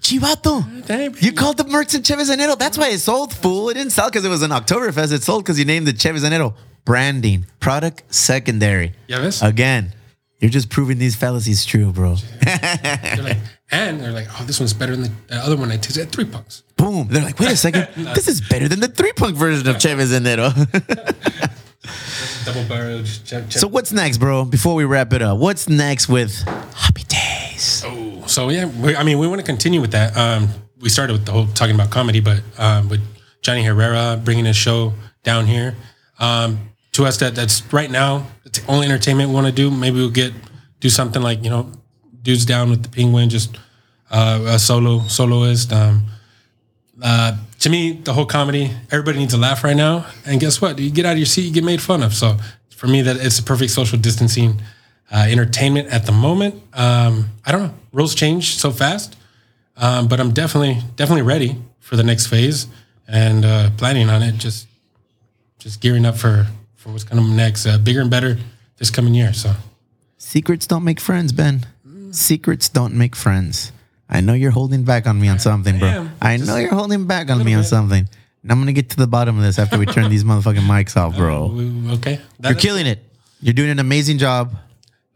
[0.05, 1.23] Chivato.
[1.23, 2.59] You called the Mercs and Cheves Anero.
[2.59, 3.71] That's why it sold, fool.
[3.71, 5.13] It didn't sell because it was an Oktoberfest.
[5.13, 6.55] It sold because you named the Cheves Anero.
[6.85, 8.93] Branding, product secondary.
[9.09, 9.41] Yeah, ves?
[9.41, 9.95] Again,
[10.41, 12.17] you're just proving these fallacies true, bro.
[12.43, 13.39] They're like,
[13.71, 16.13] and they're like, oh, this one's better than the, the other one I tasted at
[16.13, 16.65] Three Punks.
[16.77, 17.09] Boom.
[17.09, 17.89] They're like, wait a second.
[18.15, 20.53] This is better than the three punk version of Cheves Anero.
[22.45, 23.07] Double barreled.
[23.51, 24.45] So what's next, bro?
[24.45, 26.43] Before we wrap it up, what's next with
[26.75, 27.83] Happy Days?
[27.87, 28.04] Oh,
[28.35, 30.17] so yeah, we, I mean, we want to continue with that.
[30.17, 30.49] Um,
[30.81, 33.01] we started with the whole talking about comedy, but um, with
[33.43, 35.77] Johnny Herrera bringing his show down here,
[36.19, 39.71] um, to us that that's right now it's the only entertainment we want to do.
[39.71, 40.33] Maybe we'll get
[40.81, 41.71] do something like you know,
[42.23, 43.57] dudes down with the penguin, just
[44.11, 45.73] uh, a solo soloist.
[45.73, 46.03] Um,
[47.01, 50.07] uh, to me, the whole comedy, everybody needs to laugh right now.
[50.27, 50.81] And guess what?
[50.81, 52.15] You get out of your seat, you get made fun of.
[52.15, 52.37] So
[52.71, 54.61] for me, that it's a perfect social distancing
[55.11, 56.55] uh, entertainment at the moment.
[56.75, 57.75] Um, I don't know.
[57.93, 59.17] Rules change so fast,
[59.77, 62.67] um, but I'm definitely definitely ready for the next phase
[63.07, 64.37] and uh, planning on it.
[64.39, 64.67] Just
[65.59, 66.47] just gearing up for
[66.77, 68.37] for what's coming next, uh, bigger and better
[68.79, 69.33] this coming year.
[69.33, 69.53] So
[70.19, 71.67] Secrets don't make friends, Ben.
[72.11, 73.73] Secrets don't make friends.
[74.09, 75.89] I know you're holding back on me on something, bro.
[75.89, 76.11] am.
[76.21, 78.09] I know you're holding back on me on something.
[78.43, 80.97] And I'm gonna get to the bottom of this after we turn these motherfucking mics
[80.97, 81.47] off, bro.
[81.55, 83.03] we- okay, That- You're killing it.
[83.41, 84.55] You're doing an amazing job.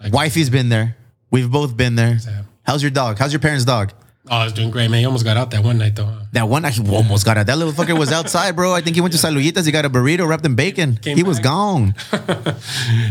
[0.05, 0.97] Wifey's been there.
[1.31, 2.19] We've both been there.
[2.63, 3.19] How's your dog?
[3.19, 3.93] How's your parents' dog?
[4.31, 5.01] Oh, it's doing great, man.
[5.01, 6.05] He almost got out that one night though.
[6.05, 6.21] Huh?
[6.33, 7.47] That one actually almost got out.
[7.47, 8.75] That little fucker was outside, bro.
[8.75, 9.65] I think he went to Saluditas.
[9.65, 10.97] He got a burrito wrapped in bacon.
[10.97, 11.95] Came he was gone.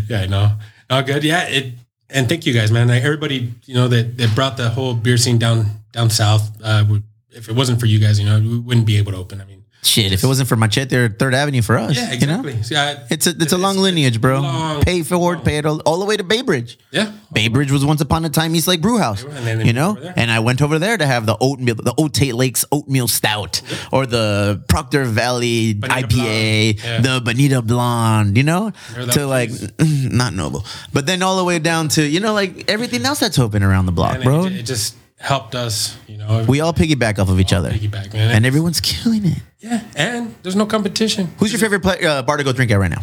[0.10, 0.52] Yeah, I know.
[0.90, 1.24] Oh, good.
[1.24, 1.74] Yeah, it.
[2.10, 2.88] And thank you guys, man.
[2.88, 6.50] Like, everybody, you know, that that brought the whole beer scene down down south.
[6.64, 6.86] Uh,
[7.32, 9.42] if it wasn't for you guys, you know, we wouldn't be able to open.
[9.42, 9.57] I mean,
[9.88, 12.42] Shit, if it wasn't for Machete or Third Avenue for us, yeah, you know?
[12.46, 12.64] exactly.
[12.64, 14.42] See, I- It's a it's a long lineage, bro.
[14.42, 16.78] long- Pay forward, pay it all, all the way to Bay Bridge.
[16.92, 17.12] yeah.
[17.34, 19.74] Bay Bridge was once upon a time East Lake Brew House, And then they you
[19.74, 19.98] know.
[20.16, 23.62] And I went over there to have the oatmeal, the Otay Lakes oatmeal stout,
[23.92, 27.02] or the Proctor Valley Bonita IPA, yeah.
[27.02, 28.72] the Bonita Blonde, you know,
[29.12, 33.06] to like not noble, but then all the way down to you know like everything
[33.06, 34.46] else that's open around the block, bro.
[34.46, 36.46] it, it just helped us, you know.
[36.48, 38.32] we all piggyback off of each other, piggyback, man.
[38.36, 39.38] and everyone's killing it.
[39.60, 42.80] yeah, and there's no competition Who's your favorite play, uh, bar to go drink at
[42.80, 43.02] right now?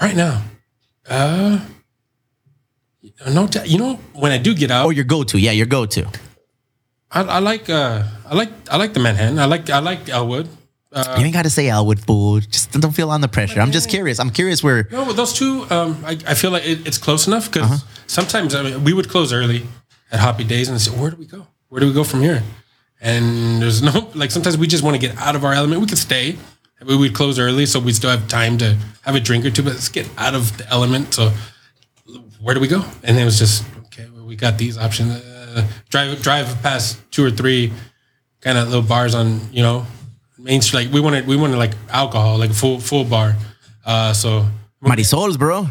[0.00, 0.42] right now.
[1.08, 1.60] Uh,
[3.30, 5.38] no, t- you know, when I do get out, Or your go to?
[5.38, 6.06] Yeah, your go to.
[7.10, 9.38] I, I like uh, I like I like the Manhattan.
[9.38, 10.48] I like I like Elwood.
[10.92, 12.40] Uh, you ain't got to say Elwood fool.
[12.40, 13.60] Just don't feel on the pressure.
[13.60, 14.18] I'm just curious.
[14.20, 14.88] I'm curious where.
[14.90, 17.86] No, those two, um, I, I feel like it, it's close enough because Uh-huh.
[18.06, 19.66] sometimes I mean, we would close early
[20.10, 21.46] at Hoppy Days and say, where do we go?
[21.68, 22.42] Where do we go from here?
[23.00, 25.80] And there's no, like, sometimes we just want to get out of our element.
[25.80, 26.36] We could stay.
[26.84, 29.62] We would close early so we still have time to have a drink or two,
[29.62, 31.14] but let's get out of the element.
[31.14, 31.32] So
[32.40, 32.84] where do we go?
[33.02, 35.12] And it was just, okay, well, we got these options.
[35.12, 37.72] Uh, drive, drive past two or three
[38.40, 39.86] kind of little bars on, you know,
[40.38, 40.86] Main Street.
[40.86, 43.36] Like we wanted, we wanted like alcohol, like a full, full bar.
[43.84, 44.46] Uh, so
[44.82, 45.68] Marisol's, bro.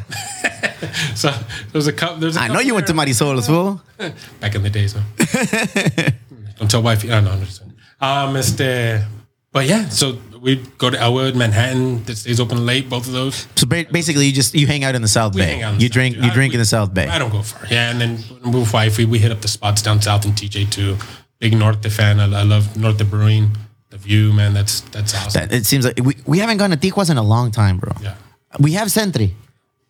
[1.15, 1.31] so
[1.71, 2.17] there's a couple.
[2.17, 2.93] There's a I know you went to.
[2.93, 3.81] Marisol's, fool.
[4.39, 4.93] back in the days.
[4.97, 6.11] Huh?
[6.57, 7.03] Don't tell wife.
[7.05, 7.31] I know.
[7.31, 7.73] I'm just saying.
[8.01, 9.03] Um, este,
[9.51, 9.89] but yeah.
[9.89, 12.03] So we go to Elwood, Manhattan.
[12.03, 12.87] That stays open late.
[12.89, 13.47] Both of those.
[13.55, 15.53] So ba- basically, you just you hang out in the South We Bay.
[15.53, 16.21] hang out in the you South drink Bay.
[16.25, 17.07] you I- drink we- in the South Bay.
[17.07, 17.65] I don't go far.
[17.69, 20.69] Yeah, and then with wife, we, we hit up the spots down south in TJ
[20.71, 20.97] too.
[21.39, 22.19] Big Norte fan.
[22.19, 23.51] I, I love Norte Brewing.
[23.89, 24.53] The view, man.
[24.53, 25.41] That's that's awesome.
[25.47, 27.91] That- it seems like we, we haven't gone to Tijuas in a long time, bro.
[28.01, 28.15] yeah.
[28.59, 29.33] We have SENTRI.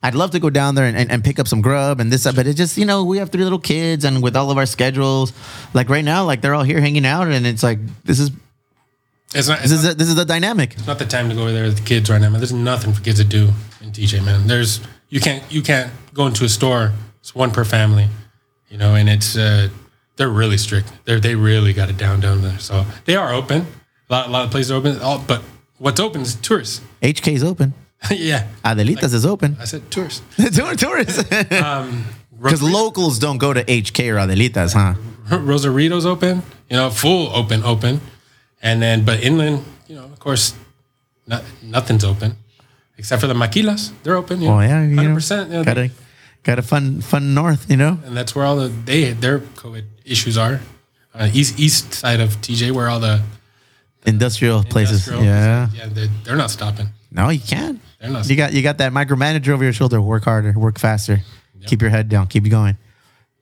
[0.01, 2.23] I'd love to go down there and, and, and pick up some grub and this,
[2.31, 4.65] but it just, you know, we have three little kids and with all of our
[4.65, 5.33] schedules,
[5.73, 8.31] like right now, like they're all here hanging out and it's like, this is,
[9.35, 9.61] It's not.
[9.61, 10.73] this It's is, not, the, this is the dynamic.
[10.73, 12.39] it's not the time to go over there with the kids right now, man.
[12.39, 13.49] There's nothing for kids to do
[13.81, 14.47] in TJ, man.
[14.47, 14.79] There's
[15.09, 16.93] you can't you can't go into a store.
[17.19, 18.07] It's one per family,
[18.69, 19.67] you know, and it's uh,
[20.15, 20.91] they're really strict.
[21.03, 22.57] They're, they really got it down down there.
[22.59, 23.67] So they are open.
[24.09, 24.97] A lot, a lot of places are open.
[25.01, 25.41] All, but
[25.77, 26.79] what's open is tourists.
[27.01, 27.73] HK's open.
[28.11, 29.57] yeah, Adelitas is open.
[29.59, 30.21] I said tourists.
[30.55, 31.23] Tour- Tourists.
[32.41, 34.93] Because locals don't go to HK or Adelitas, huh?
[35.37, 36.41] Rosarito's open.
[36.69, 37.99] You know, full open, open,
[38.61, 40.53] and then but inland, you know, of course,
[41.27, 42.37] not, nothing's open
[42.97, 43.91] except for the maquilas.
[44.03, 44.39] They're open.
[44.41, 45.65] You know, Well, yeah, you know, hundred percent.
[45.65, 45.91] got a
[46.43, 47.99] got a fun fun north, you know.
[48.05, 50.61] and that's where all the they their COVID issues are.
[51.13, 53.19] uh, east east side of TJ, where all the
[54.05, 55.07] Industrial places.
[55.09, 55.67] industrial- Yeah.
[55.75, 56.87] yeah, they're, they're not stopping.
[57.11, 57.81] No, you can't.
[57.99, 60.01] They're not You got you got that micromanager over your shoulder.
[60.01, 61.21] Work harder, work faster.
[61.65, 62.27] Keep your head down.
[62.27, 62.77] Keep going.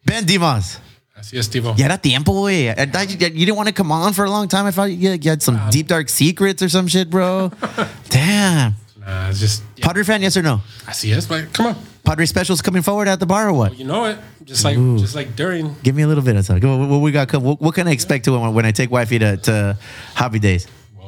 [0.05, 0.79] Ben Dimas.
[1.19, 1.75] Así es, Tivo.
[1.77, 2.69] Ya era tiempo, güey.
[2.69, 4.65] I thought You, you didn't want to come on for a long time.
[4.67, 7.51] I thought you, you had some deep dark secrets or some shit, bro.
[8.09, 8.75] Damn.
[8.99, 10.61] Nah, it's just yeah, Padre fan, yes or no?
[10.85, 11.25] así es.
[11.27, 13.77] But come on, Padre specials coming forward at the bar or what?
[13.77, 14.17] you know it.
[14.43, 15.75] Just like just like during.
[15.83, 16.67] Give me a little bit of something.
[16.79, 17.27] What, what we got?
[17.29, 19.77] co- What, what can I expect to when, when I take wifey to, to
[20.15, 20.67] hoppy days?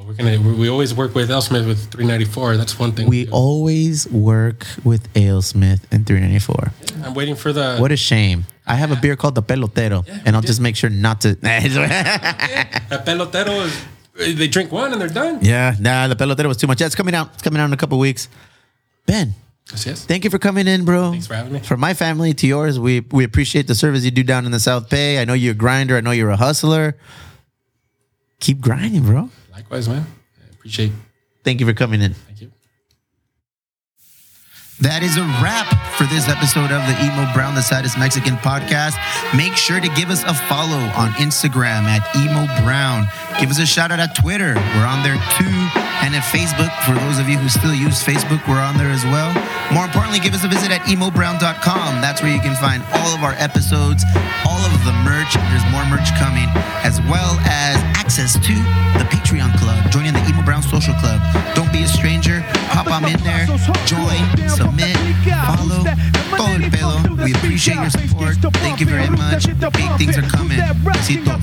[0.10, 2.58] We're gonna we, we always work with AleSmith with 394.
[2.58, 3.08] That's one thing.
[3.08, 3.32] We do.
[3.32, 6.72] always work with Ale Smith and 394.
[7.06, 7.78] I'm waiting for the.
[7.78, 8.48] What a shame.
[8.66, 11.30] I have a beer called the Pelotero, and I'll we just make sure not to.
[11.44, 14.36] a pelotero is.
[14.36, 15.40] They drink one and they're done.
[15.44, 16.82] yeah, nah, the Pelotero was too much.
[16.82, 17.30] Yeah, it's coming out.
[17.36, 18.30] It's coming out in a couple weeks.
[19.06, 19.36] Ben,
[19.70, 20.06] Yes, es.
[20.06, 21.12] thank you for coming in, bro.
[21.12, 21.60] Thanks for having me.
[21.60, 24.60] From my family to yours, we we appreciate the service you do down in the
[24.60, 25.22] South Bay.
[25.22, 25.96] I know you're a grinder.
[25.98, 26.98] I know you're a hustler.
[28.40, 29.30] Keep grinding, bro.
[29.60, 30.06] Likewise, man.
[30.42, 30.94] I appreciate.
[31.44, 32.16] Thank you for coming in.
[34.80, 35.68] That is a wrap
[36.00, 38.96] for this episode of the Emo Brown, the Saddest Mexican podcast.
[39.36, 43.04] Make sure to give us a follow on Instagram at Emo Brown.
[43.44, 44.56] Give us a shout out at Twitter.
[44.56, 45.60] We're on there too.
[46.00, 49.04] And at Facebook, for those of you who still use Facebook, we're on there as
[49.12, 49.36] well.
[49.76, 52.00] More importantly, give us a visit at emobrown.com.
[52.00, 54.08] That's where you can find all of our episodes,
[54.48, 55.36] all of the merch.
[55.52, 56.48] There's more merch coming,
[56.88, 58.56] as well as access to
[58.96, 61.20] the Patreon Club, joining the Emo Brown Social Club.
[61.54, 62.40] Don't be a stranger.
[62.72, 63.46] Pop on in there,
[63.86, 64.24] join,
[64.70, 64.96] comment,
[65.46, 65.84] follow,
[66.38, 67.02] todo el pedo.
[67.24, 68.36] We appreciate your support.
[68.62, 69.46] Thank you very much.
[69.48, 70.60] Big things are coming.
[70.84, 71.40] Besitos.